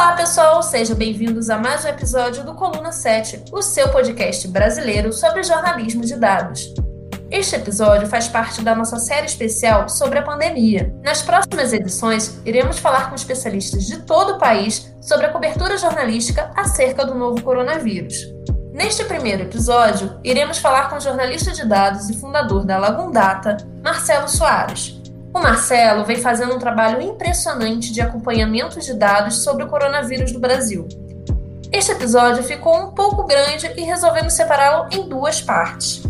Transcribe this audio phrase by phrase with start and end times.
[0.00, 5.12] Olá, pessoal, sejam bem-vindos a mais um episódio do Coluna 7, o seu podcast brasileiro
[5.12, 6.72] sobre jornalismo de dados.
[7.30, 10.90] Este episódio faz parte da nossa série especial sobre a pandemia.
[11.04, 16.50] Nas próximas edições, iremos falar com especialistas de todo o país sobre a cobertura jornalística
[16.56, 18.26] acerca do novo coronavírus.
[18.72, 24.30] Neste primeiro episódio, iremos falar com o jornalista de dados e fundador da Lagundata, Marcelo
[24.30, 24.98] Soares.
[25.32, 30.40] O Marcelo vem fazendo um trabalho impressionante de acompanhamento de dados sobre o coronavírus no
[30.40, 30.88] Brasil.
[31.72, 36.02] Este episódio ficou um pouco grande e resolvemos separá-lo em duas partes.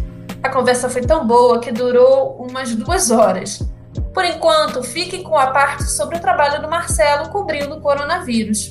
[0.43, 3.63] A conversa foi tão boa que durou umas duas horas.
[4.15, 8.71] Por enquanto, fiquem com a parte sobre o trabalho do Marcelo cobrindo o coronavírus.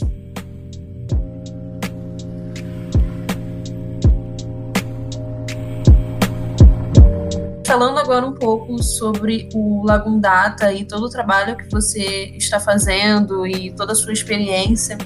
[7.69, 13.45] Falando agora um pouco sobre o Lagundata e todo o trabalho que você está fazendo
[13.45, 14.97] e toda a sua experiência,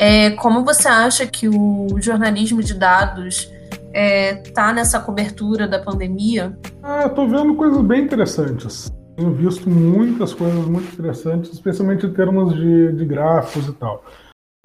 [0.00, 5.78] é, como você acha que o jornalismo de dados está é, tá nessa cobertura da
[5.78, 6.58] pandemia?
[6.82, 8.90] Ah, tô vendo coisas bem interessantes.
[9.16, 14.02] Tenho visto muitas coisas muito interessantes, especialmente em termos de, de gráficos e tal.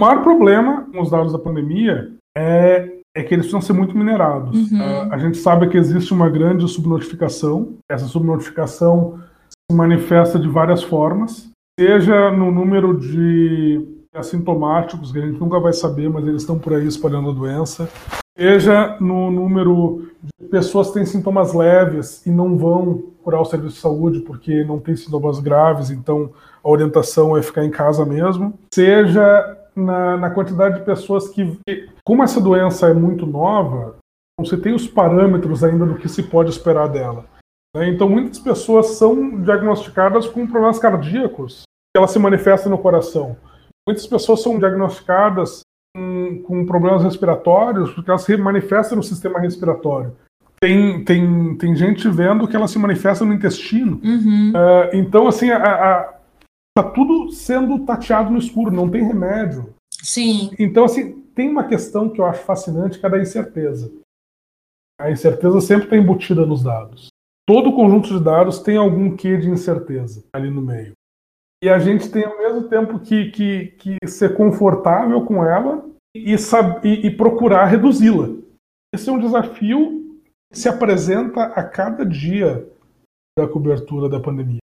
[0.02, 3.98] O maior problema com os dados da pandemia é é que eles precisam ser muito
[3.98, 4.72] minerados.
[4.72, 4.78] Uhum.
[4.78, 7.73] Uh, a gente sabe que existe uma grande subnotificação.
[7.90, 15.40] Essa subnotificação se manifesta de várias formas, seja no número de assintomáticos, que a gente
[15.40, 17.90] nunca vai saber, mas eles estão por aí espalhando a doença,
[18.38, 23.76] seja no número de pessoas que têm sintomas leves e não vão procurar o serviço
[23.76, 26.32] de saúde porque não tem sintomas graves, então
[26.64, 31.58] a orientação é ficar em casa mesmo, seja na, na quantidade de pessoas que,
[32.08, 33.98] como essa doença é muito nova,
[34.40, 37.26] você tem os parâmetros ainda do que se pode esperar dela.
[37.76, 37.90] Né?
[37.90, 43.36] Então, muitas pessoas são diagnosticadas com problemas cardíacos, que ela se manifesta no coração.
[43.86, 45.64] Muitas pessoas são diagnosticadas
[45.94, 50.16] com, com problemas respiratórios, porque elas se manifestam no sistema respiratório.
[50.62, 54.00] Tem, tem, tem gente vendo que ela se manifesta no intestino.
[54.02, 54.52] Uhum.
[54.52, 56.14] Uh, então, assim, a, a,
[56.73, 59.73] tá tudo sendo tateado no escuro, não tem remédio.
[59.92, 60.52] Sim.
[60.58, 63.93] Então, assim, tem uma questão que eu acho fascinante, que é da incerteza.
[64.99, 67.09] A incerteza sempre está embutida nos dados.
[67.48, 70.93] Todo conjunto de dados tem algum quê de incerteza ali no meio.
[71.64, 76.33] E a gente tem, ao mesmo tempo, que, que, que ser confortável com ela e,
[76.33, 78.30] e, e procurar reduzi-la.
[78.92, 80.19] Esse é um desafio
[80.52, 82.67] que se apresenta a cada dia
[83.37, 84.58] da cobertura da pandemia.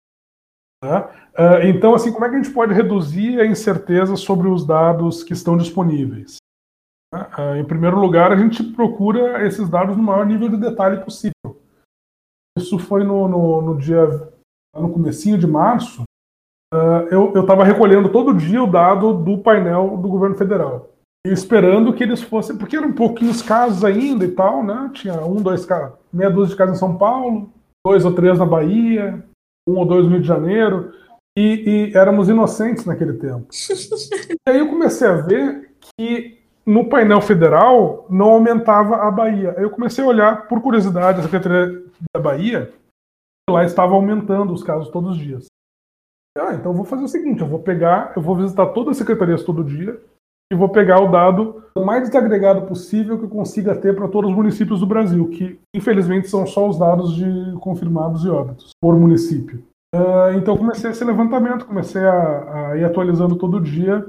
[0.84, 1.00] Né?
[1.36, 5.24] Uh, então, assim, como é que a gente pode reduzir a incerteza sobre os dados
[5.24, 6.39] que estão disponíveis?
[7.12, 11.60] Uh, em primeiro lugar, a gente procura esses dados no maior nível de detalhe possível.
[12.56, 14.06] Isso foi no, no, no dia,
[14.74, 16.02] no comecinho de março,
[16.72, 20.90] uh, eu estava recolhendo todo dia o dado do painel do governo federal.
[21.26, 24.90] Esperando que eles fossem, porque eram pouquinhos casos ainda e tal, né?
[24.94, 27.52] Tinha um, dois casos, meia dúzia de casos em São Paulo,
[27.84, 29.22] dois ou três na Bahia,
[29.68, 30.94] um ou dois no Rio de Janeiro,
[31.36, 33.48] e, e éramos inocentes naquele tempo.
[34.30, 39.54] e aí eu comecei a ver que no painel federal não aumentava a Bahia.
[39.58, 41.82] Eu comecei a olhar, por curiosidade, a Secretaria
[42.14, 42.72] da Bahia,
[43.48, 45.46] e lá estava aumentando os casos todos os dias.
[46.38, 48.96] Ah, então eu vou fazer o seguinte, eu vou pegar, eu vou visitar todas as
[48.98, 50.00] secretarias todo dia
[50.52, 54.36] e vou pegar o dado mais desagregado possível que eu consiga ter para todos os
[54.36, 57.24] municípios do Brasil, que infelizmente são só os dados de
[57.60, 59.62] confirmados e óbitos por município.
[59.94, 64.06] Uh, então comecei esse levantamento, comecei a, a ir atualizando todo dia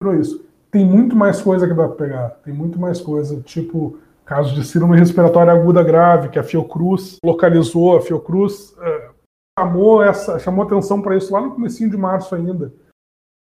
[0.00, 0.44] por isso.
[0.72, 4.64] Tem muito mais coisa que dá para pegar, tem muito mais coisa, tipo caso de
[4.64, 9.14] síndrome respiratória aguda grave, que a Fiocruz localizou, a Fiocruz uh,
[9.58, 12.72] chamou, essa, chamou atenção para isso lá no começo de março ainda,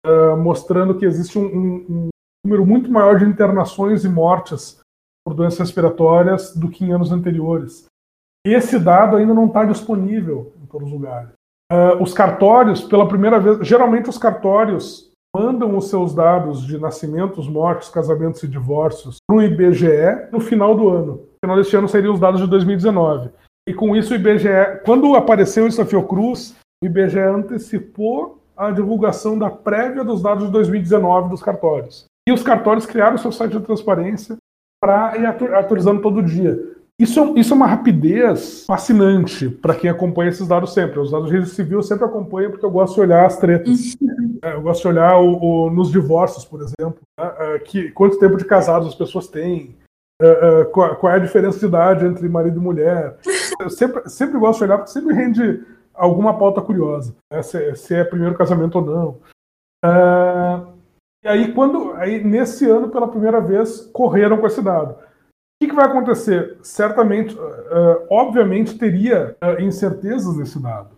[0.06, 2.10] uh, mostrando que existe um, um,
[2.46, 4.80] número muito maior de internações e mortes
[5.26, 7.86] por doenças respiratórias do que em anos anteriores.
[8.46, 11.32] Esse dado ainda não está disponível em todos os lugares.
[11.69, 15.06] Uh, os cartórios, pela primeira vez, geralmente os cartórios
[15.38, 20.75] mandam os seus dados de nascimentos, mortes, casamentos e divórcios para o IBGE no final
[20.75, 21.13] do ano.
[21.13, 23.30] No final deste ano seriam os dados de 2019.
[23.69, 29.38] E com isso o IBGE, quando apareceu isso na Fiocruz, o IBGE antecipou a divulgação
[29.38, 32.06] da prévia dos dados de 2019 dos cartórios.
[32.28, 34.38] E os cartórios criaram o seu site de transparência
[34.81, 36.76] para ir atualizando todo dia.
[37.00, 41.00] Isso, isso é uma rapidez fascinante para quem acompanha esses dados sempre.
[41.00, 43.96] Os dados de registro civil eu sempre acompanho porque eu gosto de olhar as tretas.
[44.42, 47.34] É, eu gosto de olhar o, o, nos divórcios, por exemplo, né?
[47.38, 49.76] É, que, quanto tempo de casados as pessoas têm,
[50.20, 53.18] é, qual, qual, é a diferença de idade entre marido e mulher.
[53.62, 55.64] Eu sempre, sempre gosto de olhar porque sempre rende
[55.94, 57.44] alguma pauta curiosa, né?
[57.44, 59.20] se, se, é primeiro casamento ou não.
[61.24, 64.96] E aí, quando, aí, nesse ano, pela primeira vez, correram com esse dado.
[65.57, 66.56] O que, que vai acontecer?
[66.62, 70.95] Certamente, uh, obviamente, teria uh, incertezas nesse dado.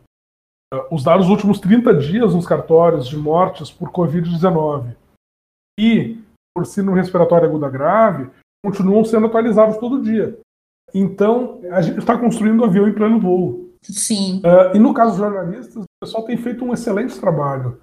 [0.73, 4.95] Uh, os dados dos últimos 30 dias nos cartórios de mortes por Covid-19
[5.79, 6.21] e
[6.53, 8.29] por síndrome respiratória aguda grave
[8.61, 10.37] continuam sendo atualizados todo dia.
[10.93, 13.69] Então, a gente está construindo um avião em pleno voo.
[13.81, 14.41] Sim.
[14.73, 17.79] E no caso dos jornalistas, o pessoal tem feito um excelente trabalho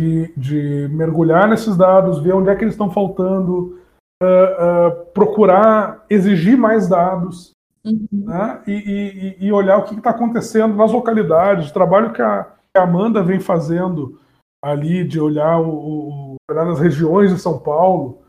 [0.00, 3.79] de, de mergulhar nesses dados, ver onde é que eles estão faltando,
[4.22, 7.52] uh, uh, procurar exigir mais dados
[7.84, 8.06] uhum.
[8.12, 8.62] né?
[8.66, 12.78] e, e, e, olhar o que está acontecendo nas localidades, o trabalho que a, que
[12.78, 14.20] a, Amanda vem fazendo
[14.62, 18.22] ali de olhar, o, o olhar nas regiões de São Paulo,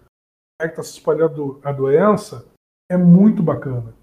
[0.61, 2.45] né, que está se espalhando a doença,
[2.89, 3.93] é muito bacana.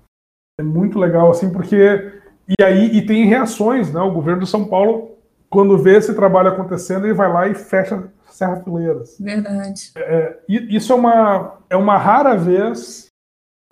[0.59, 2.13] É muito legal, assim, porque.
[2.49, 4.01] E aí e tem reações, né?
[4.01, 5.18] O governo de São Paulo,
[5.51, 9.17] quando vê esse trabalho acontecendo, ele vai lá e fecha Serra Fileiras.
[9.19, 9.93] Verdade.
[9.97, 13.07] É, isso é uma, é uma rara vez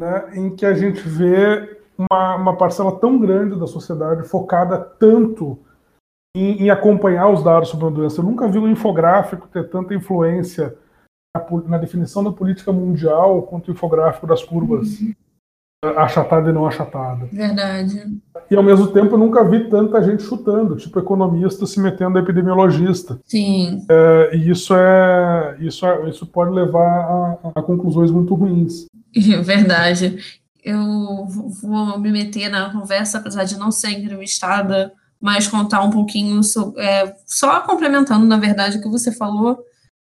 [0.00, 5.58] né, em que a gente vê uma, uma parcela tão grande da sociedade focada tanto
[6.36, 8.20] em, em, acompanhar os dados sobre a doença.
[8.20, 10.76] Eu nunca vi um infográfico ter tanta influência
[11.36, 15.00] na, na definição da política mundial quanto o infográfico das curvas.
[15.00, 15.14] Uhum
[15.96, 17.28] achatada e não achatada.
[17.32, 18.18] Verdade.
[18.50, 22.20] E ao mesmo tempo eu nunca vi tanta gente chutando, tipo economista se metendo a
[22.20, 23.20] epidemiologista.
[23.24, 23.84] Sim.
[23.88, 28.86] É, e isso é isso, é, isso pode levar a, a, conclusões muito ruins.
[29.42, 30.18] Verdade.
[30.62, 31.26] Eu
[31.62, 36.82] vou me meter na conversa, apesar de não ser entrevistada, mas contar um pouquinho sobre,
[36.82, 39.58] é, só complementando, na verdade, o que você falou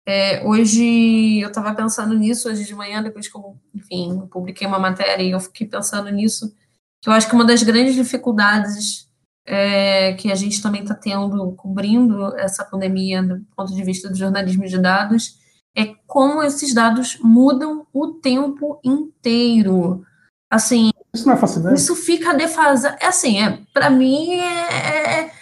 [0.07, 4.79] é, hoje eu estava pensando nisso, hoje de manhã, depois que eu, enfim, publiquei uma
[4.79, 6.55] matéria e eu fiquei pensando nisso,
[7.03, 9.09] que eu acho que uma das grandes dificuldades
[9.47, 14.17] é, que a gente também está tendo, cobrindo essa pandemia do ponto de vista do
[14.17, 15.39] jornalismo de dados,
[15.77, 20.05] é como esses dados mudam o tempo inteiro.
[20.51, 21.79] Assim, isso não é fascinante?
[21.79, 22.97] Isso fica defasado.
[23.01, 25.40] É assim, é, para mim é, é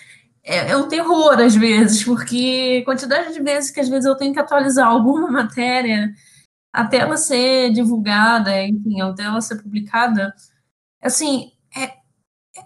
[0.49, 4.33] é, é um terror às vezes, porque quantidade de vezes que às vezes eu tenho
[4.33, 6.11] que atualizar alguma matéria
[6.73, 10.35] até ela ser divulgada, enfim, até ela ser publicada,
[11.03, 11.99] assim, é,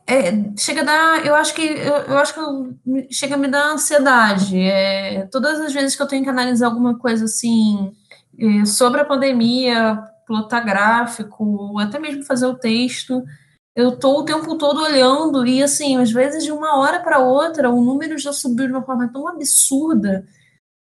[0.06, 3.73] é, chega a dar, eu acho que eu, eu, acho que chega a me dar
[3.73, 4.58] ansiedade.
[4.61, 7.93] É, todas as vezes que eu tenho que analisar alguma coisa assim
[8.38, 13.25] é, sobre a pandemia, plotar gráfico, até mesmo fazer o texto,
[13.74, 17.70] eu tô o tempo todo olhando e assim, às vezes de uma hora para outra,
[17.70, 20.26] o número já subiu de uma forma tão absurda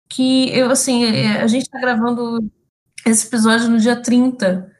[0.10, 2.52] que eu assim, é, a gente está gravando
[3.06, 4.72] esse episódio no dia 30.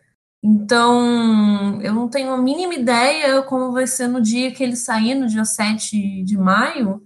[0.44, 5.16] Então, eu não tenho a mínima ideia como vai ser no dia que ele sair,
[5.16, 7.02] no dia 7 de maio.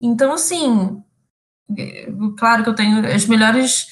[0.00, 1.02] Então, assim,
[1.76, 2.08] é,
[2.38, 3.86] claro que eu tenho as melhores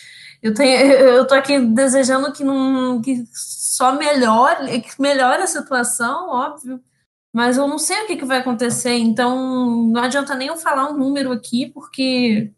[0.45, 3.25] eu tenho, eu tô aqui desejando que não que
[3.75, 6.81] só melhore, que melhore a situação, óbvio.
[7.35, 10.89] Mas eu não sei o que, que vai acontecer, então não adianta nem eu falar
[10.89, 12.53] um número aqui, porque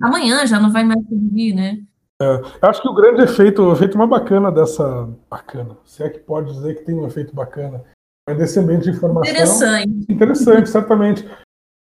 [0.00, 1.82] amanhã já não vai mais servir, né?
[2.20, 5.08] É, eu acho que o grande efeito, o efeito mais bacana dessa.
[5.28, 7.84] Bacana, se é que pode dizer que tem um efeito bacana,
[8.26, 9.30] mas desse ambiente de informação.
[9.30, 10.06] Interessante.
[10.08, 11.28] Interessante, certamente.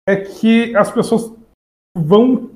[0.08, 1.32] É que as pessoas
[1.96, 2.50] vão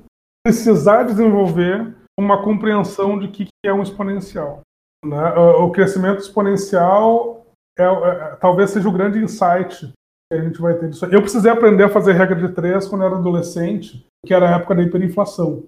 [0.45, 4.63] precisar desenvolver uma compreensão de que é um exponencial.
[5.05, 5.33] Né?
[5.35, 7.45] O crescimento exponencial
[7.79, 9.93] é, é, talvez seja o grande insight
[10.33, 11.07] que a gente vai ter disso.
[11.07, 14.75] Eu precisei aprender a fazer regra de três quando era adolescente, que era a época
[14.77, 15.65] da hiperinflação.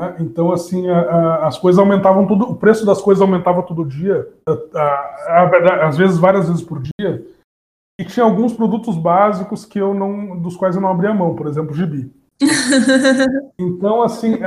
[0.00, 0.16] Né?
[0.20, 4.28] Então, assim, a, a, as coisas aumentavam tudo, o preço das coisas aumentava todo dia,
[4.74, 7.26] a, às vezes várias vezes por dia,
[8.00, 11.46] e tinha alguns produtos básicos que eu não, dos quais eu não abria mão, por
[11.46, 12.12] exemplo, gibi.
[13.58, 14.38] então, assim,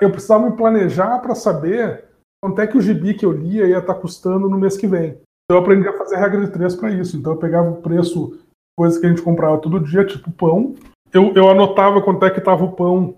[0.00, 2.11] eu precisava me planejar para saber
[2.42, 4.86] quanto é que o gibi que eu lia ia estar tá custando no mês que
[4.86, 5.10] vem.
[5.44, 7.16] Então, eu aprendi a fazer regra de três para isso.
[7.16, 8.38] Então, eu pegava o preço,
[8.76, 10.74] coisas que a gente comprava todo dia, tipo pão.
[11.12, 13.16] Eu, eu anotava quanto é que estava o pão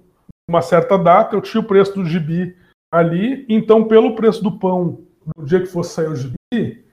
[0.49, 2.54] uma certa data, eu tinha o preço do gibi
[2.93, 3.47] ali.
[3.49, 5.00] Então, pelo preço do pão,
[5.37, 6.85] no dia que fosse sair o gibi,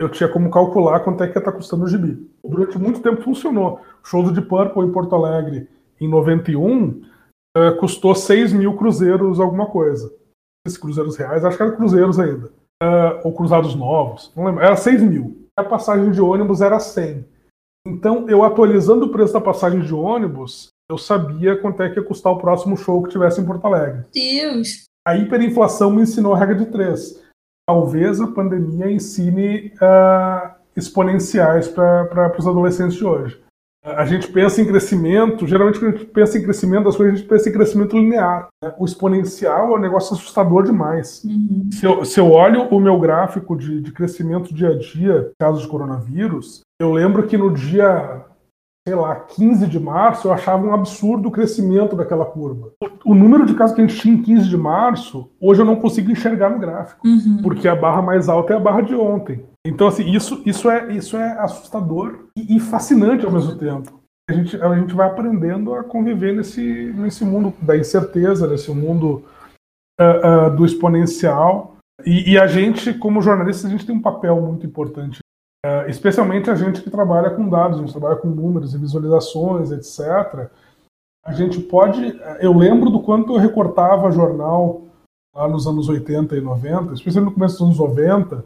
[0.00, 2.30] eu tinha como calcular quanto é que ia estar tá custando o gibi.
[2.44, 3.80] Durante muito tempo funcionou.
[4.02, 5.68] O show do Deep Purple em Porto Alegre
[6.00, 7.02] em 91, uh,
[7.56, 10.12] eh, custou 6 mil cruzeiros alguma coisa.
[10.66, 12.46] Esses cruzeiros reais, acho que eram cruzeiros ainda.
[12.82, 14.62] Uh, ou cruzados novos, não lembro.
[14.62, 15.48] Era 6 mil.
[15.56, 17.24] A passagem de ônibus era 100.
[17.86, 22.06] Então, eu atualizando o preço da passagem de ônibus, eu sabia quanto é que ia
[22.06, 24.04] custar o próximo show que tivesse em Porto Alegre.
[24.12, 24.84] Deus!
[25.06, 27.20] A hiperinflação me ensinou a regra de três.
[27.66, 33.42] Talvez a pandemia ensine uh, exponenciais para os adolescentes de hoje.
[33.84, 37.16] A gente pensa em crescimento, geralmente quando a gente pensa em crescimento das coisas, a
[37.16, 38.46] gente pensa em crescimento linear.
[38.62, 38.72] Né?
[38.78, 41.24] O exponencial é um negócio assustador demais.
[41.24, 41.68] Uhum.
[41.72, 45.62] Se, eu, se, eu, olho o meu gráfico de, de crescimento dia a dia, casos
[45.62, 48.24] de coronavírus, eu lembro que no dia
[48.86, 52.72] sei lá, 15 de março, eu achava um absurdo o crescimento daquela curva.
[53.04, 55.76] O, número de casos que a gente tinha em 15 de março, hoje eu não
[55.76, 57.40] consigo enxergar no gráfico, uhum.
[57.42, 59.44] porque a barra mais alta é a barra de ontem.
[59.64, 64.00] Então, assim, isso, isso, é, isso é assustador e, e fascinante ao mesmo tempo.
[64.28, 69.24] A gente, a gente vai aprendendo a conviver nesse, nesse mundo da incerteza, nesse mundo
[70.00, 71.76] uh, uh, do exponencial.
[72.04, 75.21] E, e, a gente, como jornalista, a gente tem um papel muito importante
[75.64, 79.70] é, especialmente a gente que trabalha com dados, a gente trabalha com números e visualizações,
[79.70, 80.50] etc.
[81.24, 82.20] A gente pode.
[82.40, 84.82] Eu lembro do quanto eu recortava jornal
[85.34, 88.44] lá nos anos 80 e 90, especialmente no começo dos anos 90,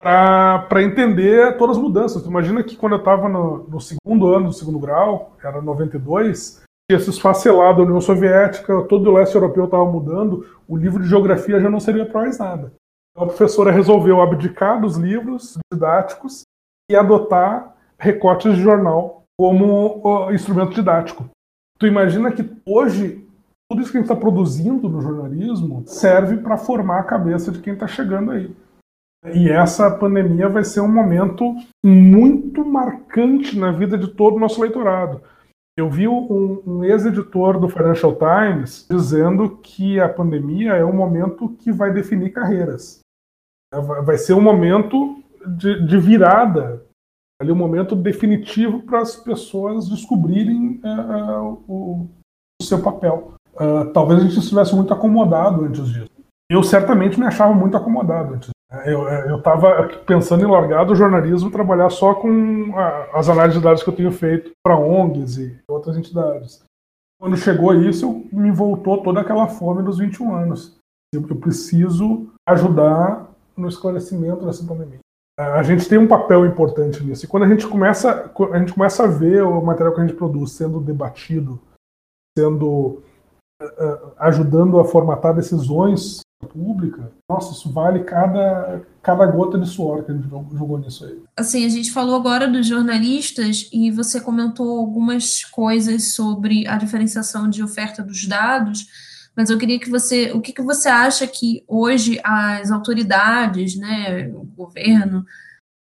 [0.00, 2.26] para entender todas as mudanças.
[2.26, 7.00] imagina que quando eu estava no, no, segundo ano do segundo grau, era 92, tinha
[7.00, 11.60] se esfacelado a União Soviética, todo o leste europeu estava mudando, o livro de geografia
[11.60, 12.72] já não seria para mais nada.
[13.12, 16.42] Então a professora resolveu abdicar dos livros didáticos
[16.90, 21.28] e adotar recortes de jornal como instrumento didático.
[21.78, 23.26] Tu imagina que hoje
[23.70, 27.60] tudo isso que a gente está produzindo no jornalismo serve para formar a cabeça de
[27.60, 28.54] quem está chegando aí.
[29.34, 34.60] E essa pandemia vai ser um momento muito marcante na vida de todo o nosso
[34.60, 35.20] leitorado.
[35.76, 41.48] Eu vi um, um ex-editor do Financial Times dizendo que a pandemia é um momento
[41.58, 43.00] que vai definir carreiras.
[44.04, 46.84] Vai ser um momento de, de virada,
[47.40, 52.08] ali um momento definitivo para as pessoas descobrirem uh, o,
[52.60, 53.34] o, seu papel.
[53.54, 56.10] Uh, talvez a gente estivesse muito acomodado antes disso.
[56.50, 58.50] Eu certamente me achava muito acomodado antes.
[58.84, 63.82] Eu estava pensando em largar do jornalismo trabalhar só com a, as análises de dados
[63.82, 66.64] que eu tenho feito para ONGs e outras entidades.
[67.18, 70.78] Quando chegou isso, me voltou toda aquela fome dos 21 anos.
[71.14, 74.98] Eu, eu preciso ajudar no esclarecimento dessa pandemia
[75.38, 77.24] a gente tem um papel importante nisso.
[77.24, 80.16] E quando a gente começa, a gente começa a ver o material que a gente
[80.16, 81.60] produz sendo debatido,
[82.36, 83.02] sendo
[83.62, 86.20] uh, ajudando a formatar decisões
[86.52, 91.22] públicas, nossa, isso vale cada, cada gota de suor que a gente jogou nisso aí.
[91.36, 97.48] Assim, a gente falou agora dos jornalistas e você comentou algumas coisas sobre a diferenciação
[97.48, 98.86] de oferta dos dados
[99.36, 104.28] mas eu queria que você, o que, que você acha que hoje as autoridades, né,
[104.34, 105.24] o governo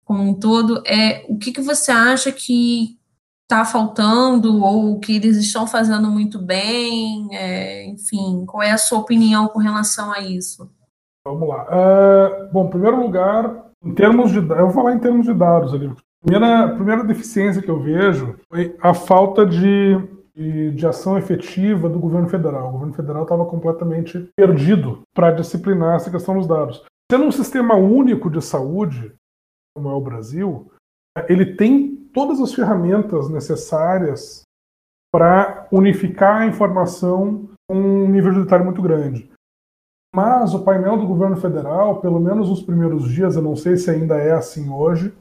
[0.03, 2.97] como um todo, é o que, que você acha que
[3.43, 8.99] está faltando ou que eles estão fazendo muito bem, é, enfim, qual é a sua
[8.99, 10.69] opinião com relação a isso?
[11.25, 11.63] Vamos lá.
[11.63, 15.73] Uh, bom, em primeiro lugar, em termos de, eu vou falar em termos de dados
[15.73, 15.91] ali.
[16.21, 19.97] Primeira, primeira deficiência que eu vejo foi a falta de
[20.39, 22.69] de, de ação efetiva do governo federal.
[22.69, 26.85] O governo federal estava completamente perdido para disciplinar essa questão dos dados.
[27.11, 29.13] Sendo um sistema único de saúde,
[29.75, 30.71] como é o Brasil,
[31.27, 34.43] ele tem todas as ferramentas necessárias
[35.13, 39.29] para unificar a informação um nível de detalhe muito grande.
[40.15, 43.91] Mas o painel do governo federal, pelo menos nos primeiros dias, eu não sei se
[43.91, 45.13] ainda é assim hoje,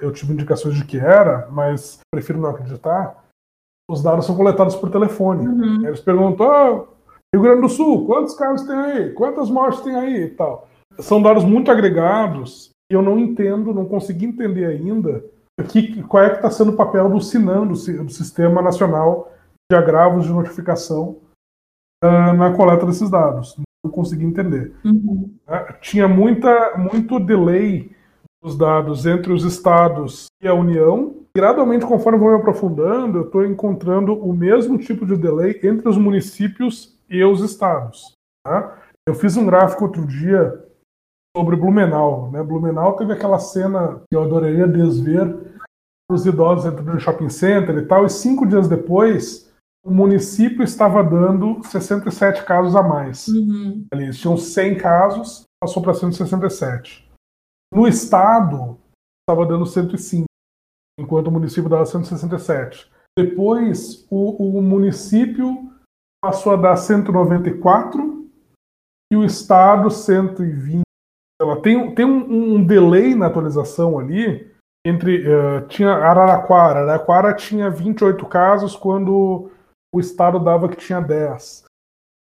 [0.00, 3.24] eu tive indicações de que era, mas prefiro não acreditar,
[3.90, 5.46] os dados são coletados por telefone.
[5.46, 5.86] Uhum.
[5.86, 6.88] Eles perguntam, oh,
[7.34, 9.10] Rio Grande do Sul, quantos casos tem aí?
[9.12, 10.68] Quantas mortes tem aí e tal.
[11.00, 15.24] São dados muito agregados e eu não entendo, não consegui entender ainda
[15.68, 19.32] que, qual é que está sendo o papel do SINAM, do, do, Sistema Nacional
[19.70, 21.18] de Agravos de Notificação,
[22.02, 23.56] uh, na coleta desses dados.
[23.84, 24.72] Não consegui entender.
[24.84, 25.32] Uhum.
[25.48, 27.90] Uh, tinha muita, muito delay
[28.42, 33.24] dos dados entre os estados e a União, gradualmente, conforme eu vou me aprofundando, eu
[33.24, 38.14] estou encontrando o mesmo tipo de delay entre os municípios e os estados.
[38.44, 38.78] Tá?
[39.06, 40.64] Eu fiz um gráfico outro dia
[41.36, 42.30] sobre Blumenau.
[42.30, 42.42] Né?
[42.42, 45.58] Blumenau teve aquela cena que eu adoraria desver
[46.10, 49.50] os idosos entrando no shopping center e tal, e cinco dias depois
[49.84, 53.28] o município estava dando 67 casos a mais.
[53.28, 53.86] Uhum.
[53.92, 57.08] Eles tinham 100 casos, passou para 167.
[57.72, 58.76] No estado,
[59.22, 60.29] estava dando 105
[61.00, 62.90] enquanto o município dava 167.
[63.18, 65.72] Depois, o, o município
[66.22, 68.28] passou a dar 194
[69.12, 70.82] e o estado 120.
[71.40, 74.50] Ela tem, tem um, um delay na atualização ali
[74.86, 76.80] entre uh, tinha Araraquara.
[76.80, 79.50] Araraquara tinha 28 casos quando
[79.92, 81.64] o estado dava que tinha 10.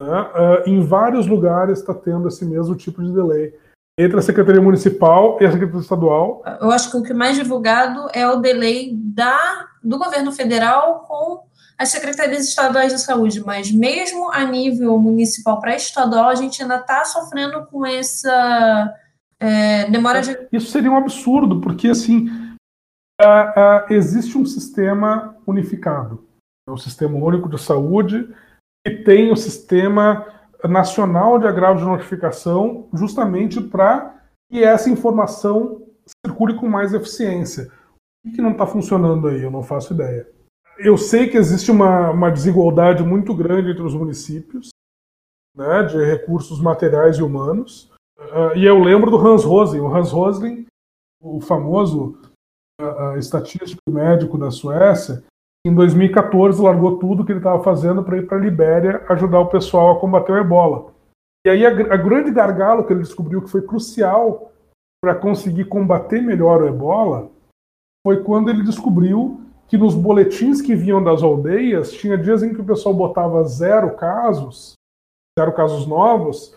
[0.01, 0.07] Né?
[0.07, 3.57] Uh, em vários lugares está tendo esse mesmo tipo de delay
[3.97, 6.43] entre a Secretaria Municipal e a Secretaria Estadual.
[6.59, 11.43] Eu acho que o que mais divulgado é o delay da do governo federal com
[11.77, 16.77] as secretarias estaduais de saúde, mas mesmo a nível municipal para estadual, a gente ainda
[16.77, 18.93] está sofrendo com essa
[19.39, 20.37] é, demora de.
[20.51, 22.29] Isso seria um absurdo, porque assim
[23.21, 26.25] uh, uh, existe um sistema unificado,
[26.67, 28.33] é o sistema único de saúde,
[28.87, 30.25] e tem o sistema
[30.67, 35.81] nacional de agravo de notificação, justamente para que essa informação
[36.25, 37.71] circule com mais eficiência.
[38.25, 39.41] O que não está funcionando aí?
[39.41, 40.27] Eu não faço ideia.
[40.77, 44.69] Eu sei que existe uma, uma desigualdade muito grande entre os municípios,
[45.55, 47.91] né, de recursos materiais e humanos.
[48.17, 49.81] Uh, e eu lembro do Hans Rosling.
[49.81, 50.65] O Hans Rosling,
[51.21, 52.17] o famoso
[52.81, 55.23] uh, estatístico médico da Suécia,
[55.65, 59.49] em 2014 largou tudo que ele estava fazendo para ir para a Libéria ajudar o
[59.49, 60.93] pessoal a combater o ebola.
[61.45, 64.51] E aí a, a grande gargalo que ele descobriu que foi crucial
[65.01, 67.29] para conseguir combater melhor o ebola
[68.05, 72.61] foi quando ele descobriu que nos boletins que vinham das aldeias tinha dias em que
[72.61, 74.73] o pessoal botava zero casos,
[75.39, 76.55] zero casos novos,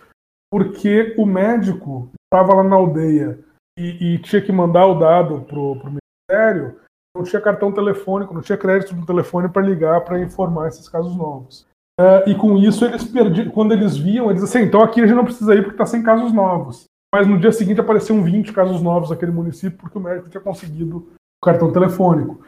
[0.53, 3.39] porque o médico estava lá na aldeia
[3.79, 5.99] e, e, tinha que mandar o dado para o
[6.31, 6.81] ministério
[7.17, 11.17] não tinha cartão telefônico, não tinha crédito no telefone para ligar para informar esses casos
[11.17, 11.67] novos.
[11.99, 15.17] Uh, e com isso eles perdiam, quando eles viam, eles assim, então aqui a gente
[15.17, 16.85] não precisa ir porque está sem casos novos.
[17.15, 20.99] Mas no dia seguinte apareciam 20 casos novos naquele município porque o médico tinha conseguido
[20.99, 22.45] o cartão telefônico.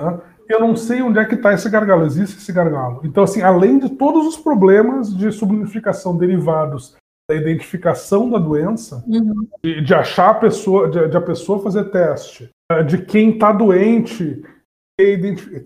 [0.00, 0.20] Né?
[0.48, 3.00] Eu não sei onde é que está esse gargalo, existe esse gargalo.
[3.04, 6.96] Então, assim, além de todos os problemas de subnotificação derivados
[7.30, 9.46] da identificação da doença, uhum.
[9.62, 12.48] de, de, achar a pessoa, de, de a pessoa fazer teste,
[12.86, 14.42] de quem está doente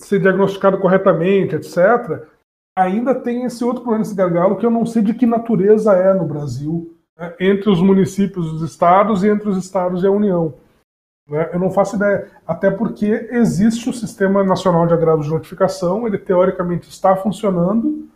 [0.00, 2.28] ser diagnosticado corretamente, etc.,
[2.76, 6.14] ainda tem esse outro problema, esse gargalo, que eu não sei de que natureza é
[6.14, 10.54] no Brasil, né, entre os municípios os estados e entre os estados e a União.
[11.28, 11.50] Né?
[11.52, 16.18] Eu não faço ideia, até porque existe o Sistema Nacional de Agravo de Notificação, ele
[16.18, 18.08] teoricamente está funcionando,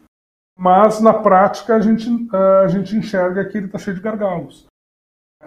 [0.56, 2.08] mas na prática a gente,
[2.62, 4.66] a gente enxerga que ele está cheio de gargalos.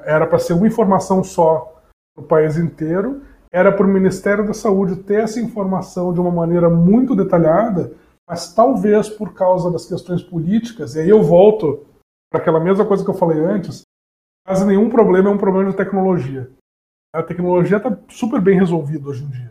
[0.03, 1.78] Era para ser uma informação só
[2.19, 6.69] no país inteiro, era para o Ministério da Saúde ter essa informação de uma maneira
[6.69, 7.93] muito detalhada,
[8.27, 11.85] mas talvez por causa das questões políticas, e aí eu volto
[12.31, 13.81] para aquela mesma coisa que eu falei antes,
[14.45, 16.51] quase nenhum problema é um problema de tecnologia.
[17.15, 19.49] A tecnologia está super bem resolvida hoje em dia.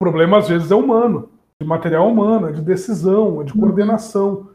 [0.00, 1.30] O problema, às vezes, é humano,
[1.62, 4.50] de material humano, é de decisão, é de coordenação.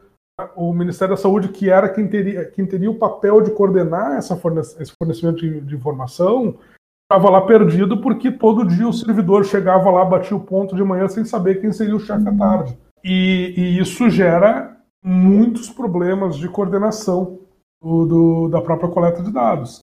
[0.54, 4.36] O Ministério da Saúde, que era quem teria, quem teria o papel de coordenar essa
[4.36, 6.58] fornece, esse fornecimento de, de informação,
[7.04, 11.06] estava lá perdido porque todo dia o servidor chegava lá, batia o ponto de manhã
[11.08, 12.38] sem saber quem seria o chefe à uhum.
[12.38, 12.78] tarde.
[13.02, 17.40] E, e, isso gera muitos problemas de coordenação
[17.82, 19.80] do, do, da própria coleta de dados.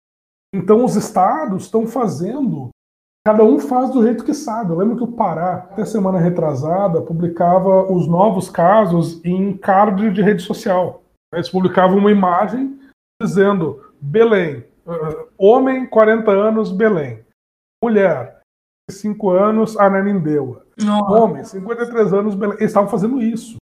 [0.54, 2.70] Então os estados estão fazendo,
[3.24, 4.72] cada um faz do jeito que sabe.
[4.72, 10.22] Eu lembro que o Pará, até semana retrasada, publicava os novos casos em card de
[10.22, 11.02] rede social.
[11.32, 12.80] Eles publicavam uma imagem
[13.22, 14.64] dizendo Belém,
[15.38, 17.24] homem, 40 anos, Belém.
[17.82, 18.40] Mulher,
[18.90, 20.64] 5 anos, Ananindeua.
[21.08, 22.56] Homem, 53 anos, Belém.
[22.58, 23.56] Eles estavam fazendo isso.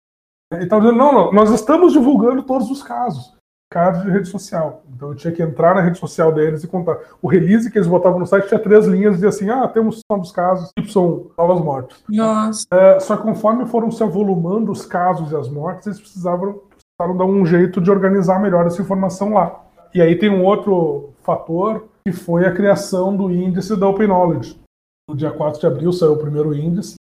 [0.51, 3.33] Eles estavam dizendo, não, não, nós estamos divulgando todos os casos.
[3.71, 4.83] Casos de rede social.
[4.93, 6.97] Então eu tinha que entrar na rede social deles e contar.
[7.21, 10.01] O release que eles botavam no site tinha três linhas e dizia assim: ah, temos
[10.09, 12.03] novos casos, Y, novas mortes.
[12.07, 12.67] Nossa.
[12.71, 17.17] É, só que conforme foram se avolumando os casos e as mortes, eles precisavam, precisavam
[17.17, 19.65] dar um jeito de organizar melhor essa informação lá.
[19.93, 24.61] E aí tem um outro fator que foi a criação do índice da Open Knowledge.
[25.09, 26.95] No dia 4 de abril saiu o primeiro índice,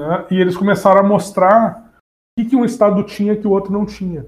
[0.00, 1.92] né, e eles começaram a mostrar
[2.38, 4.26] o que, que um estado tinha que o outro não tinha.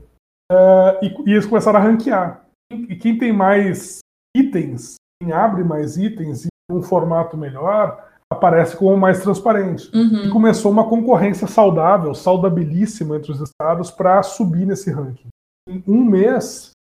[0.51, 2.45] É, e, e, eles começaram a ranquear.
[2.73, 4.01] E quem tem mais
[4.37, 9.91] itens, quem abre mais itens e um formato melhor, aparece como mais transparente.
[9.95, 10.25] Uhum.
[10.25, 15.29] E começou uma concorrência saudável, saudabilíssima entre os estados para subir nesse ranking.
[15.69, 16.73] Em um mês,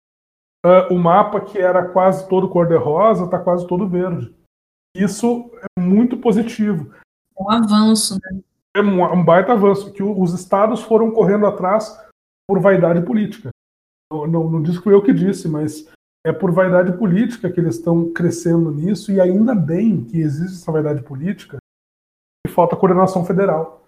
[0.65, 4.33] uh, o mapa que era quase todo cor-de-rosa está quase todo verde.
[4.95, 6.93] Isso é muito positivo.
[7.37, 8.41] É um avanço, né?
[8.75, 11.97] É um, um baita avanço, que os estados foram correndo atrás
[12.47, 13.49] por vaidade política.
[14.11, 15.87] Não, não, não diz que eu que disse, mas
[16.25, 20.71] é por vaidade política que eles estão crescendo nisso, e ainda bem que existe essa
[20.71, 21.57] vaidade política,
[22.45, 23.85] e falta coordenação federal.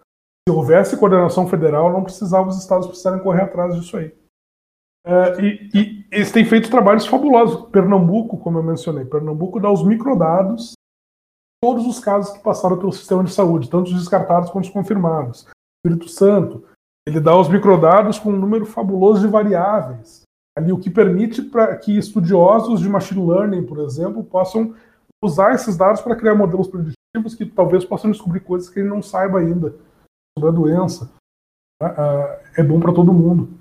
[0.47, 4.15] Se houvesse coordenação federal, não precisava os estados precisarem correr atrás disso aí.
[5.05, 7.69] É, e, e, eles têm feito trabalhos fabulosos.
[7.69, 10.73] Pernambuco, como eu mencionei, Pernambuco dá os microdados
[11.63, 15.47] todos os casos que passaram pelo sistema de saúde, tanto os descartados quanto os confirmados.
[15.77, 16.63] Espírito Santo,
[17.07, 20.23] ele dá os microdados com um número fabuloso de variáveis.
[20.57, 24.75] Ali, o que permite para que estudiosos de machine learning, por exemplo, possam
[25.23, 29.01] usar esses dados para criar modelos preditivos que talvez possam descobrir coisas que ele não
[29.01, 29.73] saiba ainda
[30.37, 31.11] sobre a doença,
[31.81, 33.60] uh, é bom para todo mundo.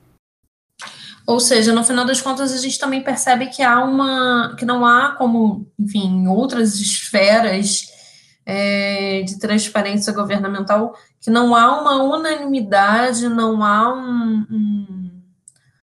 [1.26, 4.54] Ou seja, no final das contas, a gente também percebe que há uma.
[4.58, 7.88] que não há como, enfim, outras esferas
[8.44, 15.22] é, de transparência governamental, que não há uma unanimidade, não há um, um,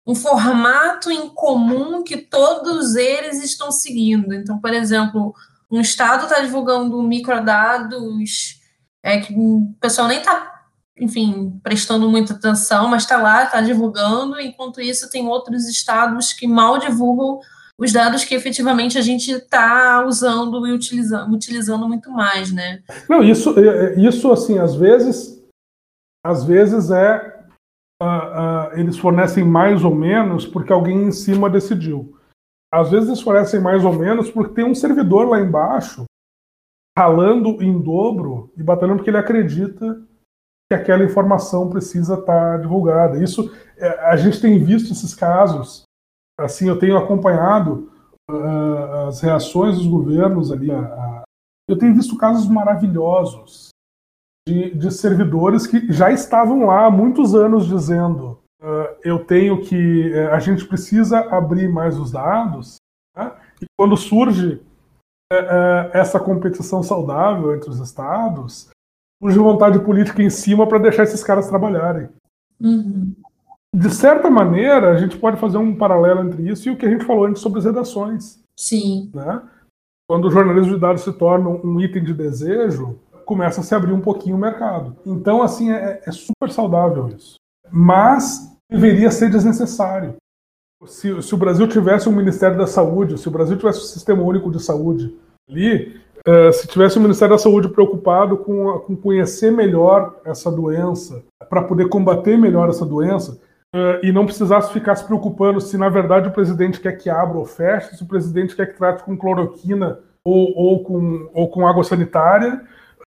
[0.08, 4.34] um formato em comum que todos eles estão seguindo.
[4.34, 5.34] Então, por exemplo,
[5.70, 8.62] um Estado está divulgando microdados
[9.04, 10.55] é, que o pessoal nem está
[10.98, 16.48] enfim, prestando muita atenção, mas está lá, está divulgando, enquanto isso tem outros estados que
[16.48, 17.40] mal divulgam
[17.78, 22.82] os dados que efetivamente a gente está usando e utilizando, utilizando muito mais, né?
[23.10, 25.44] Não, isso, é, é, isso assim, às vezes,
[26.26, 27.36] às vezes é
[28.02, 32.18] uh, uh, eles fornecem mais ou menos porque alguém em cima decidiu.
[32.74, 36.06] Às vezes eles fornecem mais ou menos porque tem um servidor lá embaixo
[36.98, 40.02] ralando em dobro e batalhando porque ele acredita
[40.70, 43.22] que aquela informação precisa estar divulgada.
[43.24, 45.84] Isso é, a gente tem visto esses casos.
[46.40, 47.92] Assim, eu tenho acompanhado
[48.30, 50.72] uh, as reações dos governos ali.
[50.72, 51.24] Uh,
[51.70, 53.70] eu tenho visto casos maravilhosos
[54.48, 60.12] de, de, servidores que já estavam lá há muitos anos dizendo uh, eu tenho que
[60.14, 62.78] uh, a gente precisa abrir mais os dados.
[63.16, 63.32] Né?
[63.62, 64.62] E quando surge
[65.34, 68.70] uh, essa competição saudável entre os estados,
[69.34, 72.10] de vontade política em cima para deixar esses caras trabalharem.
[72.62, 73.14] Uhum.
[73.76, 76.90] De certa maneira, a gente pode fazer um paralelo entre isso e o que a
[76.90, 78.40] gente falou antes sobre as redações.
[78.58, 79.12] Sim.
[79.14, 79.42] Né?
[80.08, 83.92] Quando o jornalismo de dados se torna um item de desejo, começa a se abrir
[83.92, 84.96] um pouquinho o mercado.
[85.06, 87.36] Então, assim, é, é super saudável isso.
[87.72, 90.16] Mas deveria ser desnecessário.
[90.86, 94.22] Se, se, o Brasil tivesse um Ministério da Saúde, se o Brasil tivesse um Sistema
[94.22, 95.18] Único de Saúde
[95.50, 101.24] ali, Uh, se tivesse o Ministério da Saúde preocupado com, com conhecer melhor essa doença,
[101.48, 103.40] para poder combater melhor essa doença,
[103.76, 107.38] uh, e não precisasse ficar se preocupando se na verdade o presidente quer que abra
[107.38, 111.68] ou feche, se o presidente quer que trate com cloroquina ou, ou, com, ou com
[111.68, 112.60] água sanitária,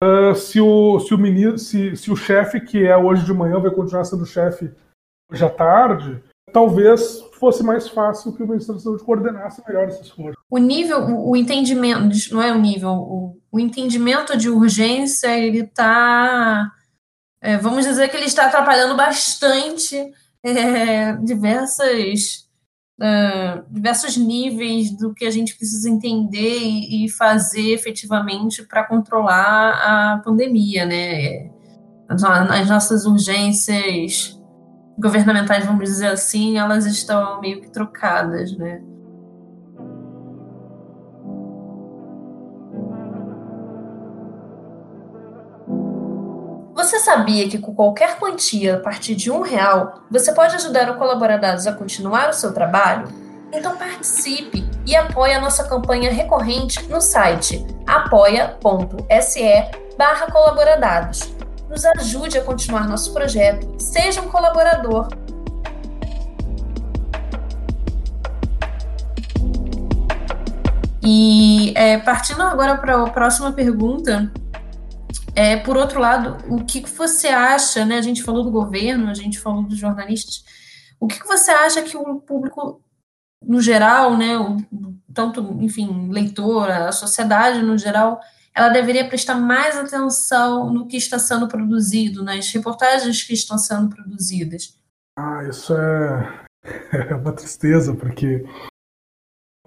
[0.04, 3.72] uh, se o, se o, se, se o chefe, que é hoje de manhã, vai
[3.72, 4.70] continuar sendo chefe
[5.32, 10.02] hoje à tarde, talvez fosse mais fácil que o Ministério da Saúde coordenasse melhor esse
[10.02, 10.38] esforço.
[10.50, 16.72] O nível, o, entendimento, não é o nível, o, o entendimento de urgência, ele está,
[17.42, 19.96] é, vamos dizer que ele está atrapalhando bastante
[20.44, 22.48] é, diversas,
[23.02, 29.72] é, diversos níveis do que a gente precisa entender e, e fazer efetivamente para controlar
[29.72, 31.52] a pandemia, né?
[32.08, 34.40] As nossas urgências
[34.98, 38.82] governamentais, vamos dizer assim, elas estão meio que trocadas, né?
[46.74, 50.98] Você sabia que com qualquer quantia a partir de um real, você pode ajudar o
[50.98, 53.08] Colaboradados a continuar o seu trabalho?
[53.52, 59.42] Então participe e apoie a nossa campanha recorrente no site apoia.se
[59.98, 61.35] barra colaboradados
[61.76, 63.76] nos ajude a continuar nosso projeto.
[63.78, 65.10] Seja um colaborador.
[71.04, 74.32] E é, partindo agora para a próxima pergunta,
[75.36, 77.98] é, por outro lado, o que, que você acha, né?
[77.98, 80.46] A gente falou do governo, a gente falou dos jornalistas.
[80.98, 82.82] O que, que você acha que o público,
[83.44, 84.38] no geral, né?
[84.38, 84.58] O,
[85.14, 88.22] tanto, enfim, leitora, a sociedade no geral,
[88.56, 93.94] ela deveria prestar mais atenção no que está sendo produzido, nas reportagens que estão sendo
[93.94, 94.80] produzidas.
[95.18, 96.46] Ah, isso é,
[97.12, 98.46] é uma tristeza, porque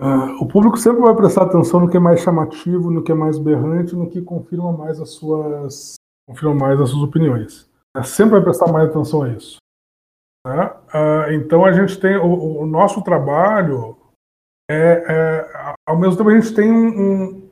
[0.00, 3.14] uh, o público sempre vai prestar atenção no que é mais chamativo, no que é
[3.14, 5.94] mais berrante, no que confirma mais as suas,
[6.26, 7.68] confirma mais as suas opiniões.
[7.94, 9.58] É, sempre vai prestar mais atenção a isso.
[10.46, 10.64] Né?
[10.64, 13.98] Uh, então a gente tem o, o nosso trabalho
[14.70, 17.47] é, é, ao mesmo tempo a gente tem um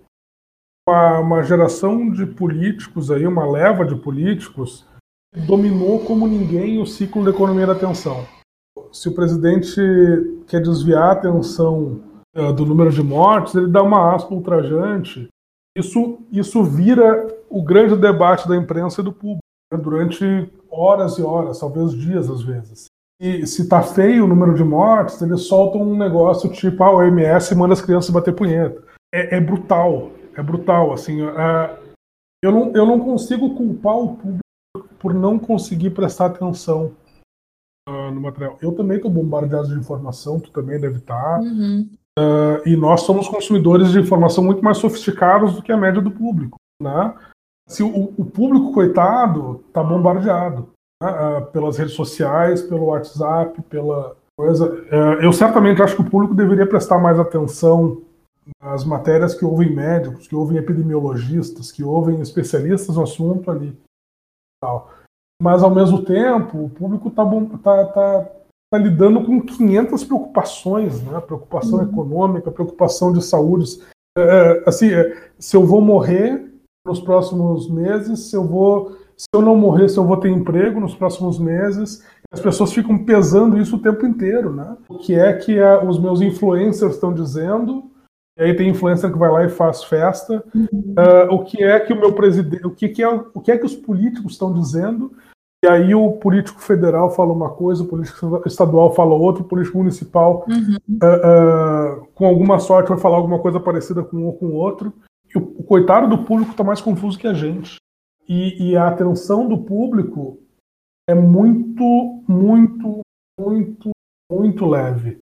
[0.89, 4.87] uma, uma geração de políticos aí, uma leva de políticos,
[5.47, 8.25] dominou como ninguém o ciclo da economia da atenção.
[8.93, 9.81] Se o presidente
[10.47, 12.01] quer desviar a atenção
[12.37, 15.29] uh, do número de mortes, ele dá uma aspa ultrajante.
[15.77, 21.23] Isso, isso vira o grande debate da imprensa e do público né, durante horas e
[21.23, 22.87] horas, talvez dias às vezes.
[23.21, 27.55] E se tá feio o número de mortes, eles soltam um negócio tipo: ah, OMS
[27.55, 28.83] manda as crianças bater punheta.
[29.13, 31.23] É, é brutal é brutal, assim.
[31.23, 31.79] É,
[32.45, 34.41] eu, não, eu não consigo culpar o público
[34.99, 36.93] por não conseguir prestar atenção
[37.89, 38.59] uh, no material.
[38.61, 41.15] Eu também estou bombardeado de informação, tu também deve estar.
[41.15, 41.41] Tá.
[41.41, 41.89] Uhum.
[42.19, 46.11] Uh, e nós somos consumidores de informação muito mais sofisticados do que a média do
[46.11, 47.15] público, né?
[47.69, 50.71] Se o, o público, coitado, está bombardeado
[51.03, 54.87] né, ah, pelas redes sociais, pelo WhatsApp, pela coisa.
[54.89, 58.03] É, eu certamente acho que o público deveria prestar mais atenção
[58.63, 63.77] nas matérias que ouvem médicos, que ouvem epidemiologistas, que ouvem especialistas no assunto ali.
[64.61, 64.91] Tal.
[65.41, 67.25] Mas, ao mesmo tempo, o público está
[67.63, 68.31] tá, tá,
[68.73, 71.21] tá lidando com 500 preocupações, né?
[71.21, 71.85] preocupação uhum.
[71.85, 73.79] econômica, preocupação de saúde.
[74.17, 76.53] É, é, assim, é, se eu vou morrer
[76.87, 80.81] nos próximos meses, se eu vou, se eu não morrer, se eu vou ter emprego
[80.81, 84.77] nos próximos meses, as pessoas ficam pesando isso o tempo inteiro, né?
[84.89, 87.91] O que é que a, os meus influencers estão dizendo?
[88.39, 90.45] E aí tem influencer que vai lá e faz festa.
[90.55, 90.95] Uhum.
[90.99, 93.57] Uh, o que é que o meu presidente, o que, que é, o que é
[93.57, 95.13] que os políticos estão dizendo?
[95.65, 99.79] E aí o político federal fala uma coisa, o político estadual fala outra, o político
[99.79, 100.77] municipal, uhum.
[101.03, 104.55] uh, uh, com alguma sorte, vai falar alguma coisa parecida com um ou com o
[104.55, 104.93] outro.
[105.35, 107.77] E o, o coitado do público está mais confuso que a gente.
[108.29, 110.39] E, e a atenção do público
[111.09, 113.01] é muito, muito,
[113.41, 113.91] muito,
[114.31, 115.19] muito leve.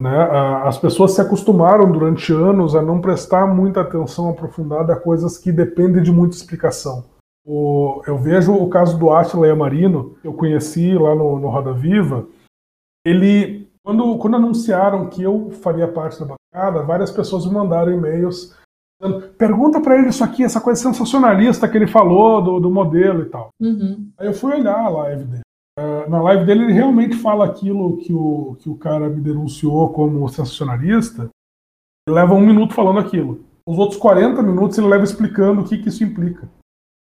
[0.00, 0.16] Né?
[0.64, 5.50] As pessoas se acostumaram durante anos a não prestar muita atenção aprofundada a coisas que
[5.50, 7.04] dependem de muita explicação.
[7.46, 11.72] O, eu vejo o caso do Atila Marino, que eu conheci lá no, no Roda
[11.72, 12.26] Viva.
[13.06, 18.54] Ele, quando, quando anunciaram que eu faria parte da bancada, várias pessoas me mandaram e-mails
[19.36, 23.26] Pergunta para ele isso aqui, essa coisa sensacionalista que ele falou do, do modelo e
[23.26, 23.50] tal.
[23.60, 24.10] Uhum.
[24.16, 25.42] Aí eu fui olhar a live dele.
[25.78, 29.92] Uh, na live dele ele realmente fala aquilo que o, que o cara me denunciou
[29.92, 31.28] como sensacionalista.
[32.08, 33.44] Ele leva um minuto falando aquilo.
[33.66, 36.48] Os outros 40 minutos ele leva explicando o que, que isso implica.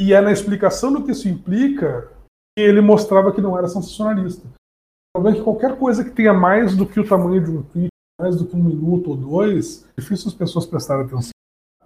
[0.01, 2.11] E é na explicação do que isso implica
[2.57, 4.47] que ele mostrava que não era sensacionalista.
[5.15, 7.89] Problema é que qualquer coisa que tenha mais do que o tamanho de um tweet,
[8.21, 11.31] mais do que um minuto ou dois, é difícil as pessoas prestarem atenção.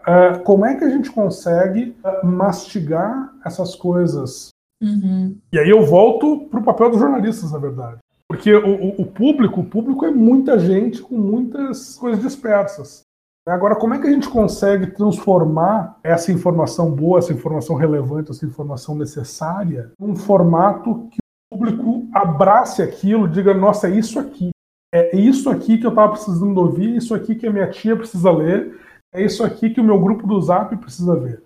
[0.00, 4.48] Uh, como é que a gente consegue uh, mastigar essas coisas?
[4.84, 5.36] Uhum.
[5.50, 7.98] E aí eu volto para o papel dos jornalistas, na verdade.
[8.28, 13.02] Porque o, o, público, o público é muita gente com muitas coisas dispersas.
[13.46, 18.46] Agora, como é que a gente consegue transformar essa informação boa, essa informação relevante, essa
[18.46, 21.18] informação necessária, num formato que
[21.52, 24.50] o público abrace aquilo, diga, nossa, é isso aqui.
[24.92, 27.96] É isso aqui que eu estava precisando ouvir, é isso aqui que a minha tia
[27.96, 28.80] precisa ler,
[29.12, 31.42] é isso aqui que o meu grupo do Zap precisa ver.